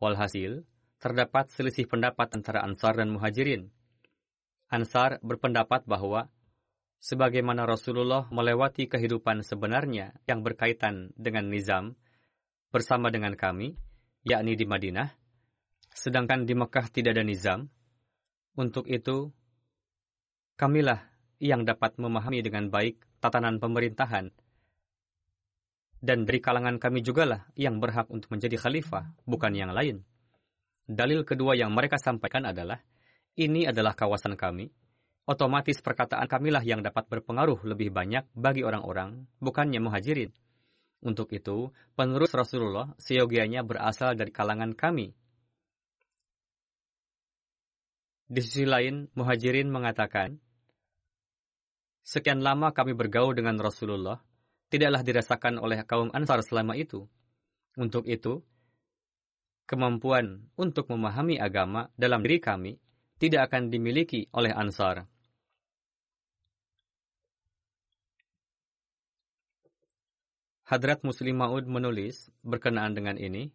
Walhasil, 0.02 0.64
terdapat 0.98 1.50
selisih 1.54 1.86
pendapat 1.86 2.34
antara 2.34 2.66
Ansar 2.66 2.98
dan 2.98 3.14
Muhajirin. 3.14 3.70
Ansar 4.68 5.16
berpendapat 5.24 5.88
bahwa 5.88 6.28
sebagaimana 7.00 7.64
Rasulullah 7.64 8.28
melewati 8.28 8.84
kehidupan 8.84 9.40
sebenarnya 9.40 10.12
yang 10.28 10.44
berkaitan 10.44 11.16
dengan 11.16 11.48
nizam 11.48 11.96
bersama 12.68 13.08
dengan 13.08 13.32
kami, 13.32 13.80
yakni 14.28 14.60
di 14.60 14.68
Madinah, 14.68 15.08
sedangkan 15.88 16.44
di 16.44 16.52
Mekah 16.52 16.86
tidak 16.92 17.16
ada 17.16 17.24
nizam. 17.24 17.72
Untuk 18.58 18.84
itu, 18.90 19.32
kamilah 20.58 21.00
yang 21.40 21.64
dapat 21.64 21.96
memahami 21.96 22.44
dengan 22.44 22.68
baik 22.68 23.00
tatanan 23.22 23.62
pemerintahan. 23.62 24.28
Dan 25.98 26.28
dari 26.28 26.38
kalangan 26.38 26.78
kami 26.78 27.02
jugalah 27.02 27.48
yang 27.58 27.80
berhak 27.82 28.06
untuk 28.12 28.30
menjadi 28.36 28.54
khalifah, 28.60 29.16
bukan 29.26 29.50
yang 29.56 29.72
lain. 29.72 30.04
Dalil 30.86 31.26
kedua 31.26 31.58
yang 31.58 31.74
mereka 31.74 31.98
sampaikan 31.98 32.46
adalah, 32.46 32.78
ini 33.38 33.70
adalah 33.70 33.94
kawasan 33.94 34.34
kami, 34.34 34.74
otomatis 35.30 35.78
perkataan 35.78 36.26
kamilah 36.26 36.66
yang 36.66 36.82
dapat 36.82 37.06
berpengaruh 37.06 37.62
lebih 37.62 37.94
banyak 37.94 38.26
bagi 38.34 38.66
orang-orang, 38.66 39.30
bukannya 39.38 39.78
muhajirin. 39.78 40.34
Untuk 40.98 41.30
itu, 41.30 41.70
penerus 41.94 42.34
Rasulullah 42.34 42.90
seyogianya 42.98 43.62
berasal 43.62 44.18
dari 44.18 44.34
kalangan 44.34 44.74
kami. 44.74 45.14
Di 48.26 48.40
sisi 48.42 48.66
lain, 48.66 49.06
muhajirin 49.14 49.70
mengatakan, 49.70 50.42
Sekian 52.02 52.42
lama 52.42 52.74
kami 52.74 52.98
bergaul 52.98 53.36
dengan 53.38 53.60
Rasulullah, 53.62 54.18
tidaklah 54.72 55.06
dirasakan 55.06 55.62
oleh 55.62 55.86
kaum 55.86 56.10
Ansar 56.10 56.42
selama 56.42 56.74
itu. 56.74 57.06
Untuk 57.78 58.08
itu, 58.10 58.42
kemampuan 59.68 60.50
untuk 60.58 60.90
memahami 60.90 61.38
agama 61.38 61.92
dalam 61.94 62.24
diri 62.24 62.40
kami 62.40 62.80
tidak 63.18 63.50
akan 63.50 63.70
dimiliki 63.70 64.30
oleh 64.34 64.54
Ansar. 64.54 65.06
Hadrat 70.68 71.00
Muslim 71.02 71.40
Maud 71.40 71.64
menulis 71.64 72.28
berkenaan 72.44 72.92
dengan 72.92 73.16
ini, 73.16 73.48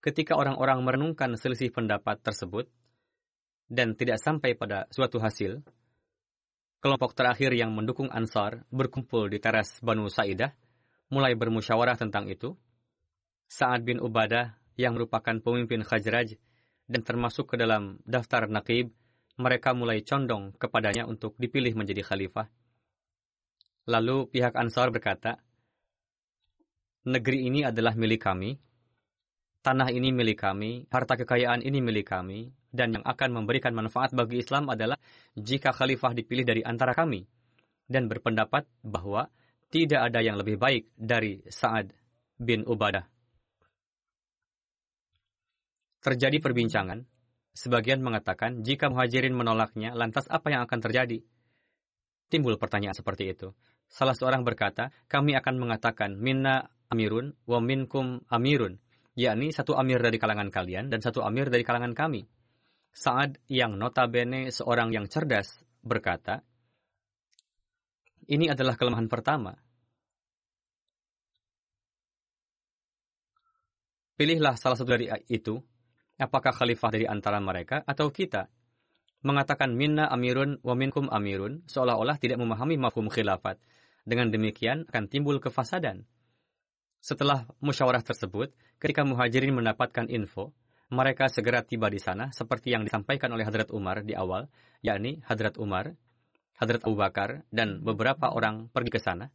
Ketika 0.00 0.32
orang-orang 0.32 0.80
merenungkan 0.80 1.36
selisih 1.36 1.68
pendapat 1.76 2.24
tersebut 2.24 2.72
dan 3.68 3.92
tidak 3.92 4.16
sampai 4.16 4.56
pada 4.56 4.88
suatu 4.88 5.20
hasil, 5.20 5.60
kelompok 6.80 7.12
terakhir 7.12 7.52
yang 7.52 7.76
mendukung 7.76 8.08
Ansar 8.08 8.64
berkumpul 8.72 9.28
di 9.28 9.36
teras 9.36 9.76
Banu 9.84 10.08
Sa'idah 10.08 10.56
mulai 11.12 11.36
bermusyawarah 11.36 12.00
tentang 12.00 12.32
itu. 12.32 12.56
Sa'ad 13.52 13.84
bin 13.84 14.00
Ubadah 14.00 14.56
yang 14.80 14.96
merupakan 14.96 15.36
pemimpin 15.44 15.84
Khajraj 15.84 16.40
dan 16.88 17.00
termasuk 17.04 17.52
ke 17.52 17.56
dalam 17.60 18.00
daftar 18.08 18.48
Naqib, 18.48 18.88
mereka 19.36 19.76
mulai 19.76 20.00
condong 20.00 20.56
kepadanya 20.56 21.04
untuk 21.04 21.36
dipilih 21.36 21.76
menjadi 21.76 22.00
khalifah. 22.00 22.48
Lalu 23.88 24.28
pihak 24.32 24.56
Ansar 24.56 24.88
berkata, 24.88 25.40
Negeri 27.00 27.48
ini 27.48 27.64
adalah 27.64 27.96
milik 27.96 28.20
kami, 28.20 28.60
tanah 29.64 29.88
ini 29.88 30.12
milik 30.12 30.36
kami, 30.44 30.84
harta 30.92 31.16
kekayaan 31.16 31.64
ini 31.64 31.80
milik 31.80 32.12
kami, 32.12 32.52
dan 32.68 32.92
yang 32.92 33.04
akan 33.08 33.40
memberikan 33.40 33.72
manfaat 33.72 34.12
bagi 34.12 34.44
Islam 34.44 34.68
adalah 34.68 35.00
jika 35.32 35.72
khalifah 35.72 36.12
dipilih 36.12 36.44
dari 36.44 36.60
antara 36.60 36.92
kami, 36.92 37.24
dan 37.88 38.04
berpendapat 38.04 38.68
bahwa 38.84 39.32
tidak 39.72 40.12
ada 40.12 40.20
yang 40.20 40.36
lebih 40.36 40.60
baik 40.60 40.92
dari 40.92 41.40
Sa'ad 41.48 41.88
bin 42.36 42.68
Ubadah. 42.68 43.19
Terjadi 46.00 46.40
perbincangan. 46.40 47.04
Sebagian 47.50 48.00
mengatakan, 48.00 48.64
jika 48.64 48.88
muhajirin 48.88 49.36
menolaknya, 49.36 49.92
lantas 49.92 50.24
apa 50.32 50.48
yang 50.48 50.64
akan 50.64 50.80
terjadi? 50.80 51.20
Timbul 52.30 52.56
pertanyaan 52.56 52.96
seperti 52.96 53.36
itu. 53.36 53.52
Salah 53.90 54.14
seorang 54.14 54.46
berkata, 54.46 54.94
kami 55.10 55.34
akan 55.34 55.60
mengatakan, 55.60 56.14
minna 56.16 56.70
amirun 56.88 57.34
wa 57.44 57.58
minkum 57.58 58.22
amirun, 58.30 58.78
yakni 59.18 59.50
satu 59.50 59.74
amir 59.74 59.98
dari 59.98 60.16
kalangan 60.16 60.48
kalian 60.48 60.88
dan 60.88 61.02
satu 61.02 61.26
amir 61.26 61.50
dari 61.50 61.66
kalangan 61.66 61.92
kami. 61.92 62.24
Saat 62.90 63.42
yang 63.50 63.74
notabene 63.76 64.50
seorang 64.54 64.94
yang 64.94 65.10
cerdas 65.10 65.62
berkata, 65.82 66.42
ini 68.30 68.46
adalah 68.46 68.78
kelemahan 68.78 69.10
pertama. 69.10 69.52
Pilihlah 74.14 74.54
salah 74.54 74.78
satu 74.78 74.94
dari 74.94 75.10
itu, 75.32 75.58
apakah 76.20 76.52
khalifah 76.52 76.92
dari 76.92 77.08
antara 77.08 77.40
mereka 77.40 77.80
atau 77.88 78.12
kita. 78.12 78.52
Mengatakan 79.24 79.72
minna 79.72 80.08
amirun 80.08 80.60
wa 80.60 80.76
minkum 80.76 81.08
amirun, 81.08 81.64
seolah-olah 81.68 82.16
tidak 82.20 82.40
memahami 82.40 82.76
mafhum 82.76 83.08
khilafat. 83.08 83.60
Dengan 84.04 84.32
demikian 84.32 84.88
akan 84.88 85.04
timbul 85.08 85.40
kefasadan. 85.40 86.04
Setelah 87.00 87.48
musyawarah 87.64 88.04
tersebut, 88.04 88.52
ketika 88.76 89.04
muhajirin 89.04 89.56
mendapatkan 89.56 90.08
info, 90.08 90.52
mereka 90.92 91.28
segera 91.32 91.64
tiba 91.64 91.88
di 91.88 92.00
sana 92.00 92.28
seperti 92.32 92.72
yang 92.72 92.84
disampaikan 92.84 93.32
oleh 93.32 93.44
Hadrat 93.44 93.72
Umar 93.72 94.04
di 94.04 94.12
awal, 94.12 94.48
yakni 94.84 95.20
Hadrat 95.24 95.56
Umar 95.56 95.96
Hadrat 96.60 96.84
Abu 96.84 97.00
Bakar 97.00 97.48
dan 97.48 97.80
beberapa 97.80 98.28
orang 98.36 98.68
pergi 98.68 98.92
ke 98.92 99.00
sana. 99.00 99.32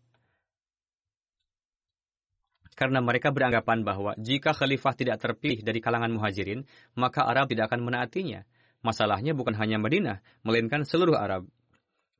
Karena 2.75 2.99
mereka 2.99 3.31
beranggapan 3.31 3.87
bahwa 3.87 4.11
jika 4.19 4.51
khalifah 4.51 4.93
tidak 4.99 5.23
terpilih 5.23 5.63
dari 5.63 5.79
kalangan 5.79 6.11
muhajirin, 6.11 6.67
maka 6.99 7.23
Arab 7.23 7.47
tidak 7.47 7.71
akan 7.71 7.87
menaatinya. 7.87 8.43
Masalahnya 8.83 9.31
bukan 9.31 9.55
hanya 9.55 9.79
Madinah, 9.79 10.19
melainkan 10.43 10.83
seluruh 10.83 11.15
Arab. 11.15 11.47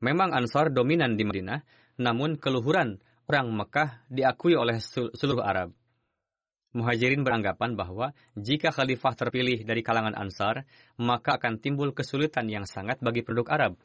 Memang 0.00 0.32
Ansar 0.32 0.72
dominan 0.72 1.14
di 1.14 1.28
Madinah, 1.28 1.60
namun 2.00 2.40
keluhuran 2.40 2.98
orang 3.28 3.48
Mekah 3.52 4.08
diakui 4.08 4.56
oleh 4.56 4.80
seluruh 5.12 5.44
Arab. 5.44 5.76
Muhajirin 6.76 7.24
beranggapan 7.24 7.72
bahwa 7.76 8.12
jika 8.36 8.72
khalifah 8.72 9.16
terpilih 9.16 9.64
dari 9.64 9.80
kalangan 9.80 10.16
Ansar, 10.16 10.64
maka 11.00 11.36
akan 11.40 11.60
timbul 11.60 11.92
kesulitan 11.92 12.48
yang 12.48 12.64
sangat 12.64 13.00
bagi 13.04 13.24
penduduk 13.24 13.48
Arab 13.52 13.76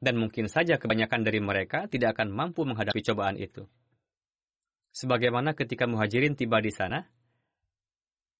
dan 0.00 0.20
mungkin 0.20 0.48
saja 0.48 0.76
kebanyakan 0.76 1.24
dari 1.24 1.40
mereka 1.40 1.88
tidak 1.88 2.16
akan 2.18 2.28
mampu 2.32 2.68
menghadapi 2.68 3.00
cobaan 3.00 3.40
itu. 3.40 3.64
Sebagaimana 4.96 5.52
ketika 5.52 5.84
muhajirin 5.84 6.40
tiba 6.40 6.56
di 6.64 6.72
sana, 6.72 7.04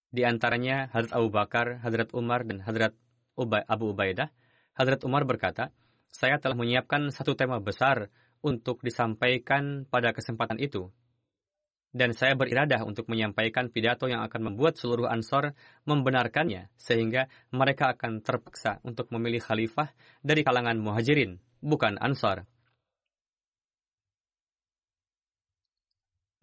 di 0.08 0.24
antaranya 0.24 0.88
Hadrat 0.88 1.12
Abu 1.12 1.28
Bakar, 1.28 1.84
Hadrat 1.84 2.16
Umar, 2.16 2.48
dan 2.48 2.64
Hadrat 2.64 2.96
Abu 3.68 3.92
Ubaidah, 3.92 4.32
Hadrat 4.72 5.04
Umar 5.04 5.28
berkata, 5.28 5.68
saya 6.08 6.40
telah 6.40 6.56
menyiapkan 6.56 7.12
satu 7.12 7.36
tema 7.36 7.60
besar 7.60 8.08
untuk 8.40 8.80
disampaikan 8.80 9.84
pada 9.84 10.16
kesempatan 10.16 10.56
itu. 10.56 10.88
Dan 11.92 12.16
saya 12.16 12.32
beriradah 12.32 12.88
untuk 12.88 13.04
menyampaikan 13.12 13.68
pidato 13.68 14.08
yang 14.08 14.24
akan 14.24 14.52
membuat 14.52 14.80
seluruh 14.80 15.12
ansor 15.12 15.52
membenarkannya, 15.84 16.72
sehingga 16.80 17.28
mereka 17.52 17.92
akan 17.92 18.24
terpaksa 18.24 18.80
untuk 18.80 19.12
memilih 19.12 19.44
khalifah 19.44 19.92
dari 20.24 20.40
kalangan 20.40 20.80
muhajirin 20.80 21.36
bukan 21.60 22.00
Ansar. 22.00 22.48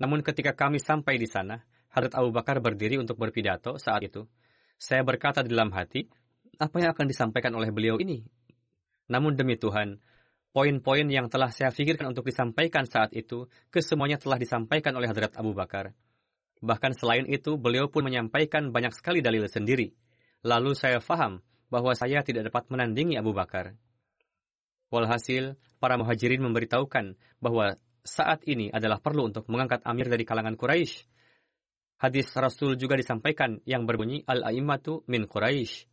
Namun 0.04 0.20
ketika 0.20 0.52
kami 0.52 0.84
sampai 0.84 1.16
di 1.16 1.32
sana, 1.32 1.64
Hadrat 1.88 2.20
Abu 2.20 2.36
Bakar 2.36 2.60
berdiri 2.60 3.00
untuk 3.00 3.16
berpidato 3.16 3.80
saat 3.80 4.04
itu. 4.04 4.28
Saya 4.76 5.00
berkata 5.00 5.40
di 5.40 5.56
dalam 5.56 5.72
hati, 5.72 6.04
apa 6.60 6.76
yang 6.84 6.92
akan 6.92 7.08
disampaikan 7.08 7.56
oleh 7.56 7.72
beliau 7.72 7.96
ini? 8.04 8.20
Namun 9.08 9.40
demi 9.40 9.56
Tuhan, 9.56 10.04
poin-poin 10.52 11.08
yang 11.08 11.32
telah 11.32 11.56
saya 11.56 11.72
pikirkan 11.72 12.12
untuk 12.12 12.28
disampaikan 12.28 12.84
saat 12.84 13.16
itu, 13.16 13.48
kesemuanya 13.72 14.20
telah 14.20 14.36
disampaikan 14.36 14.92
oleh 15.00 15.08
Hadrat 15.08 15.40
Abu 15.40 15.56
Bakar. 15.56 15.96
Bahkan 16.60 17.00
selain 17.00 17.24
itu, 17.32 17.56
beliau 17.56 17.88
pun 17.88 18.04
menyampaikan 18.04 18.76
banyak 18.76 18.92
sekali 18.92 19.24
dalil 19.24 19.48
sendiri. 19.48 19.96
Lalu 20.44 20.76
saya 20.76 21.00
faham 21.00 21.40
bahwa 21.72 21.96
saya 21.96 22.28
tidak 22.28 22.52
dapat 22.52 22.68
menandingi 22.68 23.16
Abu 23.16 23.32
Bakar. 23.32 23.72
Walhasil, 24.92 25.56
para 25.80 25.96
muhajirin 25.96 26.44
memberitahukan 26.44 27.16
bahwa 27.40 27.80
saat 28.04 28.44
ini 28.52 28.68
adalah 28.68 29.00
perlu 29.00 29.32
untuk 29.32 29.48
mengangkat 29.48 29.82
amir 29.88 30.12
dari 30.12 30.28
kalangan 30.28 30.60
Quraisy. 30.60 31.08
Hadis 32.04 32.28
Rasul 32.36 32.76
juga 32.76 33.00
disampaikan 33.00 33.64
yang 33.64 33.88
berbunyi 33.88 34.28
Al-A'immatu 34.28 35.08
min 35.08 35.24
Quraisy, 35.24 35.88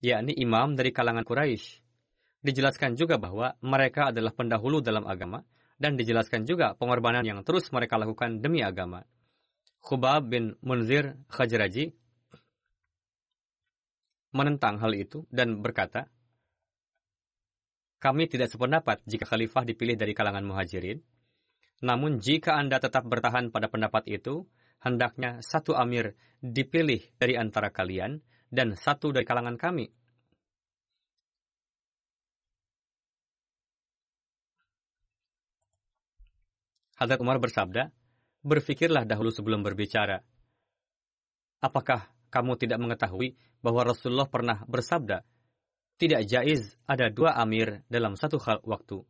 yakni 0.00 0.32
imam 0.40 0.72
dari 0.72 0.88
kalangan 0.88 1.28
Quraisy. 1.28 1.84
Dijelaskan 2.40 2.96
juga 2.96 3.20
bahwa 3.20 3.52
mereka 3.60 4.08
adalah 4.08 4.32
pendahulu 4.32 4.80
dalam 4.80 5.04
agama 5.04 5.44
dan 5.76 6.00
dijelaskan 6.00 6.48
juga 6.48 6.72
pengorbanan 6.74 7.22
yang 7.28 7.44
terus 7.44 7.68
mereka 7.76 8.00
lakukan 8.00 8.40
demi 8.40 8.64
agama. 8.64 9.04
Khubab 9.84 10.32
bin 10.32 10.56
Munzir 10.64 11.14
Khajraji 11.28 11.92
menentang 14.32 14.80
hal 14.80 14.96
itu 14.96 15.28
dan 15.28 15.60
berkata, 15.60 16.08
kami 17.98 18.30
tidak 18.30 18.48
sependapat 18.48 19.02
jika 19.04 19.26
khalifah 19.26 19.66
dipilih 19.66 19.98
dari 19.98 20.14
kalangan 20.14 20.46
muhajirin. 20.46 21.02
Namun 21.78 22.18
jika 22.18 22.58
Anda 22.58 22.82
tetap 22.82 23.06
bertahan 23.06 23.54
pada 23.54 23.70
pendapat 23.70 24.10
itu, 24.10 24.46
hendaknya 24.82 25.38
satu 25.42 25.78
amir 25.78 26.18
dipilih 26.42 27.02
dari 27.18 27.38
antara 27.38 27.70
kalian 27.70 28.18
dan 28.50 28.74
satu 28.74 29.14
dari 29.14 29.22
kalangan 29.22 29.54
kami. 29.54 29.86
Hadrat 36.98 37.22
Umar 37.22 37.38
bersabda, 37.38 37.94
berfikirlah 38.42 39.06
dahulu 39.06 39.30
sebelum 39.30 39.62
berbicara. 39.62 40.18
Apakah 41.62 42.10
kamu 42.26 42.58
tidak 42.58 42.82
mengetahui 42.82 43.38
bahwa 43.62 43.86
Rasulullah 43.86 44.26
pernah 44.26 44.66
bersabda, 44.66 45.22
tidak 45.98 46.26
jaiz 46.26 46.74
ada 46.90 47.06
dua 47.10 47.38
amir 47.38 47.86
dalam 47.86 48.18
satu 48.18 48.42
hal 48.42 48.62
waktu. 48.66 49.02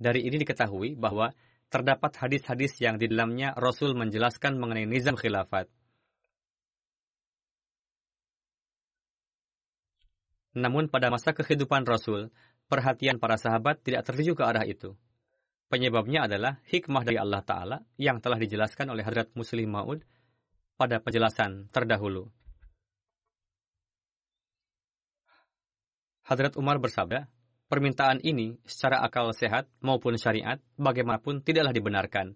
Dari 0.00 0.24
ini 0.24 0.40
diketahui 0.40 0.96
bahwa 0.96 1.32
terdapat 1.68 2.16
hadis-hadis 2.16 2.80
yang 2.80 2.96
di 2.96 3.08
dalamnya 3.08 3.52
Rasul 3.56 3.92
menjelaskan 3.92 4.56
mengenai 4.56 4.88
nizam 4.88 5.16
khilafat. 5.16 5.68
Namun 10.56 10.90
pada 10.90 11.12
masa 11.12 11.36
kehidupan 11.36 11.84
Rasul, 11.84 12.34
perhatian 12.66 13.20
para 13.22 13.38
sahabat 13.38 13.84
tidak 13.84 14.08
tertuju 14.08 14.34
ke 14.34 14.42
arah 14.42 14.66
itu. 14.66 14.96
Penyebabnya 15.68 16.24
adalah 16.24 16.58
hikmah 16.72 17.04
dari 17.04 17.20
Allah 17.20 17.44
Ta'ala 17.44 17.78
yang 18.00 18.24
telah 18.24 18.40
dijelaskan 18.40 18.88
oleh 18.88 19.04
Hadrat 19.04 19.36
Muslim 19.36 19.68
Ma'ud 19.68 20.00
pada 20.80 20.96
penjelasan 21.04 21.68
terdahulu. 21.68 22.32
Hadrat 26.24 26.56
Umar 26.56 26.80
bersabda, 26.80 27.28
permintaan 27.68 28.24
ini 28.24 28.56
secara 28.64 29.04
akal 29.04 29.30
sehat 29.36 29.68
maupun 29.84 30.16
syariat 30.16 30.58
bagaimanapun 30.80 31.44
tidaklah 31.44 31.70
dibenarkan. 31.70 32.34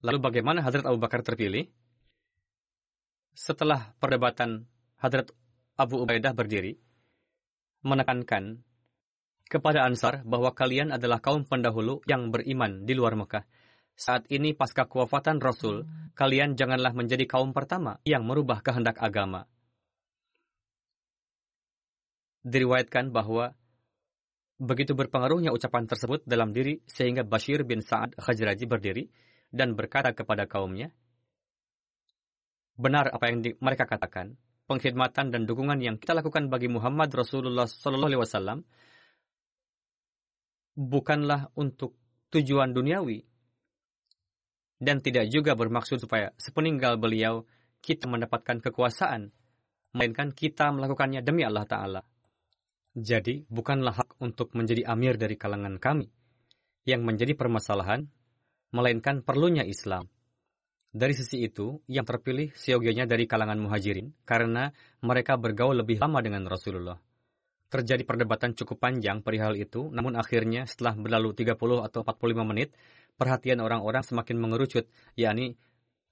Lalu 0.00 0.18
bagaimana 0.22 0.64
Hadrat 0.64 0.88
Abu 0.88 0.96
Bakar 0.96 1.20
terpilih? 1.20 1.68
Setelah 3.36 3.92
perdebatan 4.00 4.64
Hadrat 4.96 5.28
Abu 5.76 6.00
Ubaidah 6.00 6.32
berdiri, 6.32 6.80
menekankan 7.84 8.64
kepada 9.44 9.84
Ansar 9.84 10.24
bahwa 10.24 10.56
kalian 10.56 10.94
adalah 10.94 11.20
kaum 11.20 11.44
pendahulu 11.44 12.00
yang 12.08 12.32
beriman 12.32 12.88
di 12.88 12.96
luar 12.96 13.12
Mekah 13.12 13.44
saat 14.00 14.24
ini 14.32 14.56
pasca 14.56 14.88
kewafatan 14.88 15.44
Rasul, 15.44 15.84
kalian 16.16 16.56
janganlah 16.56 16.96
menjadi 16.96 17.28
kaum 17.28 17.52
pertama 17.52 18.00
yang 18.08 18.24
merubah 18.24 18.64
kehendak 18.64 18.96
agama. 18.96 19.44
Diriwayatkan 22.40 23.12
bahwa 23.12 23.52
begitu 24.60 24.92
berpengaruhnya 24.96 25.52
ucapan 25.52 25.88
tersebut 25.88 26.24
dalam 26.24 26.52
diri 26.52 26.80
sehingga 26.84 27.24
Bashir 27.24 27.64
bin 27.64 27.80
Sa'ad 27.84 28.16
Khajraji 28.16 28.64
berdiri 28.68 29.04
dan 29.52 29.76
berkata 29.76 30.12
kepada 30.16 30.48
kaumnya, 30.48 30.92
Benar 32.80 33.12
apa 33.12 33.28
yang 33.28 33.44
di, 33.44 33.52
mereka 33.60 33.84
katakan, 33.84 34.40
pengkhidmatan 34.64 35.28
dan 35.28 35.44
dukungan 35.44 35.84
yang 35.84 36.00
kita 36.00 36.16
lakukan 36.16 36.48
bagi 36.48 36.72
Muhammad 36.72 37.12
Rasulullah 37.12 37.68
SAW 37.68 38.64
bukanlah 40.80 41.52
untuk 41.60 41.92
tujuan 42.32 42.72
duniawi, 42.72 43.20
dan 44.80 45.04
tidak 45.04 45.28
juga 45.28 45.52
bermaksud 45.52 46.00
supaya 46.00 46.32
sepeninggal 46.40 46.96
beliau 46.96 47.44
kita 47.84 48.08
mendapatkan 48.08 48.64
kekuasaan, 48.64 49.28
melainkan 49.92 50.32
kita 50.32 50.72
melakukannya 50.72 51.20
demi 51.20 51.44
Allah 51.44 51.68
Ta'ala. 51.68 52.00
Jadi, 52.98 53.46
bukanlah 53.46 54.02
hak 54.02 54.18
untuk 54.18 54.50
menjadi 54.58 54.82
amir 54.90 55.14
dari 55.14 55.38
kalangan 55.38 55.78
kami 55.78 56.10
yang 56.82 57.06
menjadi 57.06 57.38
permasalahan, 57.38 58.10
melainkan 58.74 59.22
perlunya 59.22 59.62
Islam. 59.62 60.10
Dari 60.90 61.14
sisi 61.14 61.46
itu, 61.46 61.78
yang 61.86 62.02
terpilih 62.02 62.50
seyogianya 62.50 63.06
dari 63.06 63.30
kalangan 63.30 63.62
muhajirin 63.62 64.10
karena 64.26 64.74
mereka 65.06 65.38
bergaul 65.38 65.78
lebih 65.78 66.02
lama 66.02 66.18
dengan 66.18 66.50
Rasulullah. 66.50 66.98
Terjadi 67.70 68.02
perdebatan 68.02 68.58
cukup 68.58 68.82
panjang 68.82 69.22
perihal 69.22 69.54
itu, 69.54 69.86
namun 69.94 70.18
akhirnya 70.18 70.66
setelah 70.66 70.98
berlalu 70.98 71.30
30 71.38 71.86
atau 71.86 72.02
45 72.02 72.42
menit, 72.42 72.74
perhatian 73.14 73.62
orang-orang 73.62 74.02
semakin 74.02 74.34
mengerucut, 74.42 74.90
yakni 75.14 75.54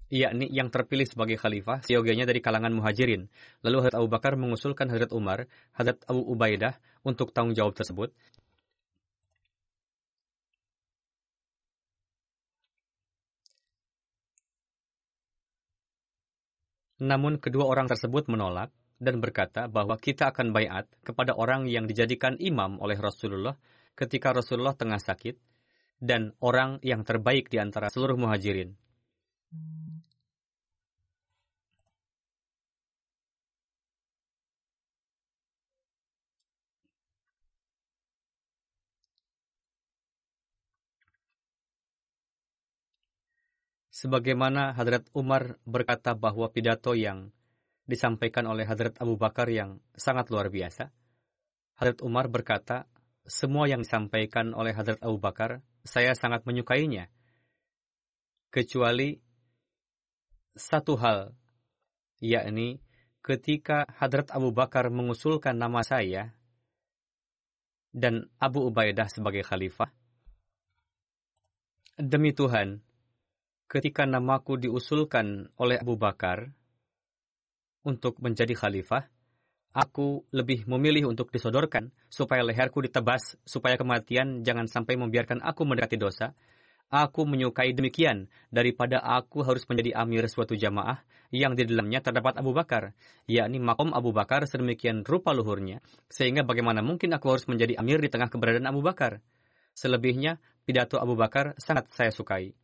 yakni 0.09 0.49
yang 0.49 0.73
terpilih 0.73 1.05
sebagai 1.05 1.37
khalifah, 1.37 1.85
seyogianya 1.85 2.25
dari 2.25 2.41
kalangan 2.41 2.73
muhajirin. 2.73 3.29
Lalu 3.65 3.77
Hadrat 3.85 3.97
Abu 4.01 4.09
Bakar 4.09 4.33
mengusulkan 4.41 4.89
Hadrat 4.89 5.13
Umar, 5.13 5.49
Hadrat 5.77 6.01
Abu 6.09 6.25
Ubaidah 6.25 6.77
untuk 7.05 7.33
tanggung 7.37 7.57
jawab 7.57 7.77
tersebut. 7.77 8.13
Namun 16.99 17.39
kedua 17.39 17.71
orang 17.71 17.87
tersebut 17.87 18.27
menolak 18.27 18.75
dan 18.99 19.23
berkata 19.23 19.71
bahwa 19.71 19.95
kita 19.95 20.35
akan 20.35 20.51
bayat 20.51 20.91
kepada 21.07 21.39
orang 21.39 21.71
yang 21.71 21.87
dijadikan 21.87 22.35
imam 22.43 22.83
oleh 22.83 22.99
Rasulullah 22.99 23.55
ketika 23.95 24.35
Rasulullah 24.35 24.75
tengah 24.75 24.99
sakit 24.99 25.39
dan 26.03 26.35
orang 26.43 26.83
yang 26.83 27.07
terbaik 27.07 27.47
di 27.51 27.63
antara 27.63 27.87
seluruh 27.87 28.19
muhajirin. 28.19 28.75
Sebagaimana 43.99 44.79
Hadrat 44.79 45.11
Umar 45.11 45.59
berkata 45.67 46.15
bahwa 46.15 46.47
pidato 46.55 46.95
yang 46.95 47.35
disampaikan 47.83 48.47
oleh 48.47 48.63
Hadrat 48.63 48.95
Abu 49.03 49.19
Bakar 49.19 49.51
yang 49.51 49.83
sangat 49.99 50.31
luar 50.31 50.55
biasa. 50.55 50.95
Hadrat 51.83 51.99
Umar 52.07 52.31
berkata, 52.31 52.87
semua 53.27 53.67
yang 53.67 53.83
disampaikan 53.83 54.55
oleh 54.55 54.71
Hadrat 54.71 55.03
Abu 55.03 55.19
Bakar, 55.19 55.67
saya 55.83 56.15
sangat 56.15 56.47
menyukainya. 56.47 57.11
Kecuali 58.55 59.19
satu 60.55 60.95
hal, 60.95 61.35
yakni 62.23 62.79
ketika 63.19 63.83
Hadrat 63.99 64.31
Abu 64.31 64.55
Bakar 64.55 64.95
mengusulkan 64.95 65.59
nama 65.59 65.83
saya 65.83 66.39
dan 67.91 68.31
Abu 68.39 68.63
Ubaidah 68.63 69.11
sebagai 69.11 69.43
khalifah. 69.43 69.91
Demi 71.99 72.31
Tuhan, 72.31 72.87
ketika 73.69 74.09
namaku 74.09 74.57
diusulkan 74.57 75.53
oleh 75.61 75.77
Abu 75.77 76.01
Bakar, 76.01 76.49
untuk 77.85 78.17
menjadi 78.19 78.57
khalifah, 78.57 79.07
aku 79.77 80.25
lebih 80.33 80.65
memilih 80.67 81.09
untuk 81.09 81.29
disodorkan 81.29 81.93
supaya 82.09 82.43
leherku 82.43 82.81
ditebas, 82.81 83.37
supaya 83.45 83.77
kematian 83.77 84.43
jangan 84.43 84.67
sampai 84.67 84.97
membiarkan 84.97 85.45
aku 85.45 85.69
mendekati 85.69 86.01
dosa. 86.01 86.33
Aku 86.89 87.29
menyukai 87.29 87.77
demikian 87.77 88.33
daripada 88.49 89.05
aku 89.05 89.45
harus 89.45 89.69
menjadi 89.69 89.93
amir 90.01 90.25
suatu 90.25 90.57
jamaah 90.57 91.05
yang 91.29 91.53
di 91.53 91.69
dalamnya 91.69 92.01
terdapat 92.01 92.41
Abu 92.41 92.57
Bakar, 92.57 92.97
yakni 93.29 93.61
makom 93.61 93.93
Abu 93.93 94.17
Bakar 94.17 94.49
sedemikian 94.49 95.05
rupa 95.05 95.37
luhurnya, 95.37 95.85
sehingga 96.09 96.49
bagaimana 96.49 96.81
mungkin 96.81 97.13
aku 97.13 97.37
harus 97.37 97.45
menjadi 97.45 97.77
amir 97.77 98.01
di 98.01 98.09
tengah 98.09 98.33
keberadaan 98.33 98.73
Abu 98.73 98.81
Bakar. 98.81 99.21
Selebihnya, 99.77 100.41
pidato 100.65 100.97
Abu 100.97 101.13
Bakar 101.13 101.61
sangat 101.61 101.93
saya 101.93 102.09
sukai. 102.09 102.57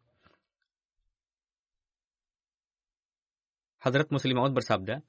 Hadrat 3.84 4.08
Muslim 4.08 4.40
Maud 4.40 4.56
bersabda, 4.56 5.04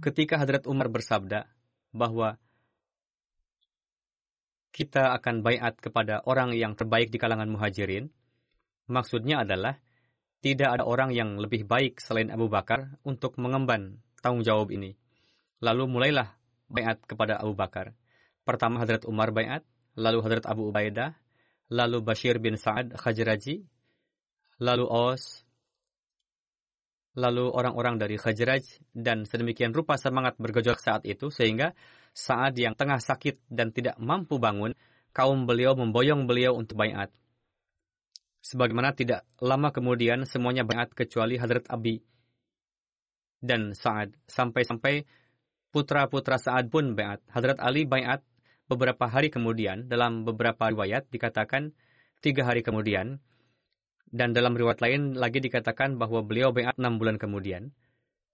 ketika 0.00 0.40
Hadrat 0.40 0.64
Umar 0.64 0.88
bersabda 0.88 1.44
bahwa 1.92 2.40
kita 4.72 5.12
akan 5.12 5.44
bayat 5.44 5.76
kepada 5.76 6.24
orang 6.24 6.56
yang 6.56 6.72
terbaik 6.72 7.12
di 7.12 7.20
kalangan 7.20 7.52
muhajirin, 7.52 8.08
maksudnya 8.88 9.44
adalah 9.44 9.76
tidak 10.40 10.72
ada 10.72 10.88
orang 10.88 11.12
yang 11.12 11.36
lebih 11.36 11.68
baik 11.68 12.00
selain 12.00 12.32
Abu 12.32 12.48
Bakar 12.48 12.96
untuk 13.04 13.36
mengemban 13.36 14.00
tanggung 14.24 14.42
jawab 14.42 14.72
ini. 14.72 14.96
Lalu 15.60 15.84
mulailah 15.84 16.32
bayat 16.72 17.04
kepada 17.04 17.36
Abu 17.38 17.52
Bakar. 17.52 17.92
Pertama 18.42 18.80
Hadrat 18.80 19.04
Umar 19.04 19.30
bayat, 19.30 19.62
lalu 19.94 20.18
Hadrat 20.24 20.48
Abu 20.48 20.72
Ubaidah, 20.72 21.14
lalu 21.68 22.00
Bashir 22.02 22.40
bin 22.42 22.58
Sa'ad 22.58 22.96
Khajraji, 22.96 23.62
lalu 24.58 24.86
Os, 24.88 25.41
lalu 27.12 27.52
orang-orang 27.52 28.00
dari 28.00 28.16
Khajraj 28.16 28.80
dan 28.96 29.28
sedemikian 29.28 29.76
rupa 29.76 30.00
semangat 30.00 30.40
bergejolak 30.40 30.80
saat 30.80 31.02
itu 31.04 31.28
sehingga 31.28 31.76
saat 32.12 32.56
yang 32.56 32.76
tengah 32.76 33.00
sakit 33.00 33.48
dan 33.48 33.72
tidak 33.72 33.96
mampu 34.00 34.36
bangun, 34.36 34.72
kaum 35.12 35.44
beliau 35.44 35.76
memboyong 35.76 36.24
beliau 36.24 36.56
untuk 36.56 36.80
bayat. 36.80 37.12
Sebagaimana 38.42 38.92
tidak 38.96 39.22
lama 39.38 39.70
kemudian 39.70 40.26
semuanya 40.26 40.66
bayat 40.66 40.92
kecuali 40.92 41.38
Hadrat 41.38 41.68
Abi 41.70 42.02
dan 43.38 43.70
Sa'ad. 43.76 44.18
Sampai-sampai 44.26 45.06
putra-putra 45.70 46.36
Sa'ad 46.42 46.68
pun 46.68 46.98
bayat. 46.98 47.22
Hadrat 47.30 47.62
Ali 47.62 47.86
bayat 47.86 48.24
beberapa 48.66 49.06
hari 49.06 49.28
kemudian 49.28 49.86
dalam 49.86 50.24
beberapa 50.26 50.68
riwayat 50.68 51.06
dikatakan 51.12 51.70
tiga 52.24 52.48
hari 52.48 52.64
kemudian 52.64 53.20
dan 54.12 54.36
dalam 54.36 54.52
riwayat 54.52 54.84
lain 54.84 55.16
lagi 55.16 55.40
dikatakan 55.40 55.96
bahwa 55.96 56.20
beliau 56.20 56.52
bayat 56.52 56.76
enam 56.76 57.00
bulan 57.00 57.16
kemudian. 57.16 57.72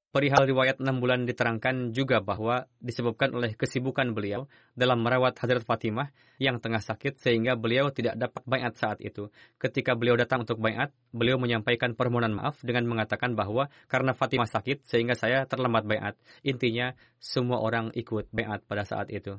Perihal 0.09 0.49
riwayat 0.49 0.81
enam 0.81 1.05
bulan 1.05 1.29
diterangkan 1.29 1.93
juga 1.93 2.25
bahwa 2.25 2.65
disebabkan 2.81 3.29
oleh 3.37 3.53
kesibukan 3.53 4.17
beliau 4.17 4.49
dalam 4.73 5.05
merawat 5.05 5.37
Hadrat 5.37 5.69
Fatimah 5.69 6.09
yang 6.41 6.57
tengah 6.65 6.81
sakit 6.81 7.21
sehingga 7.21 7.61
beliau 7.61 7.93
tidak 7.93 8.17
dapat 8.17 8.41
bayat 8.49 8.73
saat 8.81 9.05
itu. 9.05 9.29
Ketika 9.61 9.93
beliau 9.93 10.17
datang 10.17 10.49
untuk 10.49 10.65
bayat, 10.65 10.97
beliau 11.13 11.37
menyampaikan 11.37 11.93
permohonan 11.93 12.33
maaf 12.33 12.57
dengan 12.65 12.89
mengatakan 12.89 13.37
bahwa 13.37 13.69
karena 13.85 14.17
Fatimah 14.17 14.49
sakit 14.49 14.89
sehingga 14.89 15.13
saya 15.13 15.45
terlambat 15.45 15.85
bayat. 15.85 16.17
Intinya, 16.41 16.97
semua 17.21 17.61
orang 17.61 17.93
ikut 17.93 18.33
bayat 18.33 18.65
pada 18.65 18.89
saat 18.89 19.13
itu. 19.13 19.37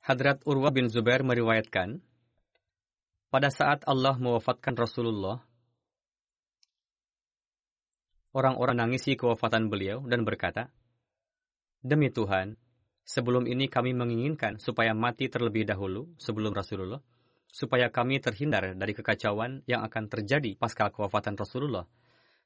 Hadrat 0.00 0.40
Urwa 0.48 0.72
bin 0.72 0.88
Zubair 0.88 1.20
meriwayatkan, 1.20 2.00
pada 3.30 3.46
saat 3.48 3.86
Allah 3.86 4.18
mewafatkan 4.18 4.74
Rasulullah, 4.74 5.38
orang-orang 8.34 8.82
nangisi 8.82 9.14
kewafatan 9.14 9.70
beliau 9.70 10.02
dan 10.02 10.26
berkata, 10.26 10.66
Demi 11.80 12.10
Tuhan, 12.10 12.58
sebelum 13.06 13.46
ini 13.46 13.70
kami 13.70 13.94
menginginkan 13.94 14.58
supaya 14.58 14.92
mati 14.92 15.30
terlebih 15.30 15.62
dahulu 15.62 16.10
sebelum 16.18 16.50
Rasulullah, 16.50 16.98
supaya 17.46 17.86
kami 17.88 18.18
terhindar 18.18 18.74
dari 18.74 18.92
kekacauan 18.98 19.62
yang 19.64 19.86
akan 19.86 20.10
terjadi 20.10 20.58
pasca 20.58 20.90
kewafatan 20.90 21.38
Rasulullah. 21.38 21.86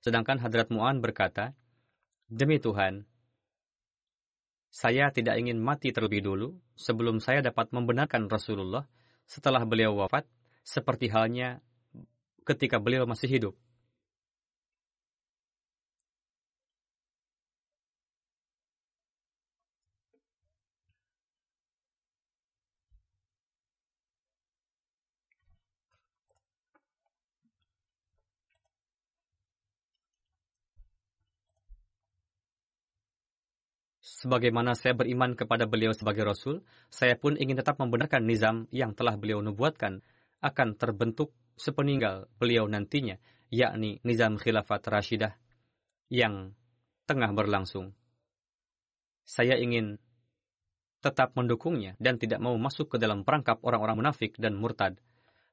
Sedangkan 0.05 0.37
Hadrat 0.37 0.69
Mu'an 0.69 1.01
berkata, 1.01 1.57
Demi 2.29 2.61
Tuhan, 2.61 3.09
saya 4.69 5.09
tidak 5.09 5.41
ingin 5.41 5.57
mati 5.57 5.97
terlebih 5.97 6.21
dulu 6.21 6.61
sebelum 6.77 7.25
saya 7.25 7.41
dapat 7.41 7.73
membenarkan 7.73 8.29
Rasulullah 8.29 8.85
setelah 9.25 9.65
beliau 9.65 9.97
wafat 9.97 10.29
seperti 10.65 11.13
halnya 11.13 11.61
ketika 12.49 12.81
beliau 12.81 13.05
masih 13.05 13.29
hidup. 13.29 13.55
Sebagaimana 34.25 34.73
saya 34.73 34.97
beriman 34.97 35.37
kepada 35.37 35.69
beliau 35.69 35.93
sebagai 35.93 36.25
Rasul, 36.25 36.65
saya 36.89 37.13
pun 37.13 37.37
ingin 37.37 37.61
tetap 37.61 37.77
membenarkan 37.77 38.25
nizam 38.25 38.65
yang 38.73 38.97
telah 38.97 39.21
beliau 39.21 39.45
nubuatkan 39.45 40.01
akan 40.45 40.77
terbentuk 40.77 41.33
sepeninggal 41.57 42.29
beliau 42.37 42.69
nantinya, 42.69 43.17
yakni 43.49 44.05
Nizam 44.05 44.37
Khilafat 44.37 44.85
Rashidah 44.85 45.33
yang 46.13 46.53
tengah 47.09 47.33
berlangsung. 47.33 47.97
Saya 49.25 49.57
ingin 49.57 49.97
tetap 51.01 51.33
mendukungnya 51.37 51.97
dan 51.97 52.21
tidak 52.21 52.41
mau 52.41 52.57
masuk 52.57 52.97
ke 52.97 52.97
dalam 53.01 53.25
perangkap 53.25 53.61
orang-orang 53.65 54.05
munafik 54.05 54.37
dan 54.37 54.57
murtad. 54.57 55.01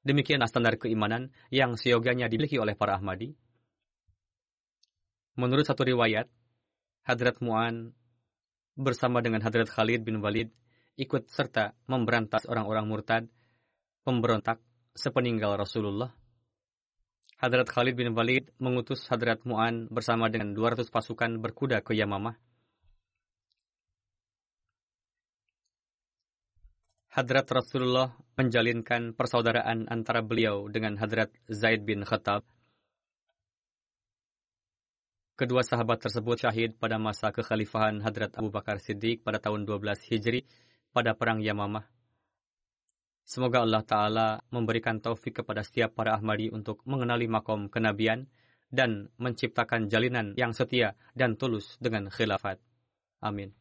Demikianlah 0.03 0.47
standar 0.47 0.75
keimanan 0.75 1.31
yang 1.53 1.79
seyogianya 1.79 2.27
dimiliki 2.27 2.59
oleh 2.59 2.75
para 2.75 2.99
Ahmadi. 2.99 3.31
Menurut 5.39 5.63
satu 5.63 5.87
riwayat, 5.87 6.27
Hadrat 7.07 7.39
Mu'an 7.39 7.95
bersama 8.75 9.19
dengan 9.23 9.43
Hadrat 9.43 9.67
Khalid 9.67 10.03
bin 10.03 10.19
Walid 10.23 10.51
ikut 10.99 11.27
serta 11.31 11.75
memberantas 11.87 12.47
orang-orang 12.47 12.85
murtad, 12.87 13.23
pemberontak, 14.03 14.59
sepeninggal 14.95 15.55
Rasulullah. 15.59 16.11
Hadrat 17.41 17.73
Khalid 17.73 17.97
bin 17.97 18.13
Walid 18.13 18.53
mengutus 18.61 19.09
Hadrat 19.09 19.41
Mu'an 19.49 19.89
bersama 19.89 20.29
dengan 20.29 20.53
200 20.53 20.93
pasukan 20.93 21.41
berkuda 21.41 21.81
ke 21.81 21.97
Yamamah. 21.97 22.37
Hadrat 27.11 27.43
Rasulullah 27.51 28.15
menjalinkan 28.39 29.17
persaudaraan 29.17 29.91
antara 29.91 30.23
beliau 30.23 30.69
dengan 30.71 30.95
Hadrat 30.95 31.33
Zaid 31.51 31.83
bin 31.83 32.07
Khattab. 32.07 32.45
Kedua 35.35 35.65
sahabat 35.65 36.07
tersebut 36.07 36.45
syahid 36.45 36.77
pada 36.77 37.01
masa 37.01 37.33
kekhalifahan 37.33 37.99
Hadrat 38.05 38.37
Abu 38.37 38.53
Bakar 38.53 38.77
Siddiq 38.77 39.25
pada 39.25 39.41
tahun 39.41 39.65
12 39.65 40.07
Hijri 40.13 40.45
pada 40.93 41.17
Perang 41.17 41.41
Yamamah. 41.41 42.00
Semoga 43.23 43.63
Allah 43.63 43.83
Ta'ala 43.85 44.27
memberikan 44.51 44.99
taufik 44.99 45.39
kepada 45.43 45.63
setiap 45.63 45.95
para 45.95 46.17
Ahmadi 46.17 46.51
untuk 46.51 46.83
mengenali 46.83 47.29
makom 47.29 47.71
kenabian 47.71 48.27
dan 48.71 49.11
menciptakan 49.19 49.87
jalinan 49.87 50.33
yang 50.35 50.55
setia 50.55 50.97
dan 51.13 51.35
tulus 51.35 51.77
dengan 51.77 52.07
khilafat. 52.07 52.57
Amin. 53.21 53.60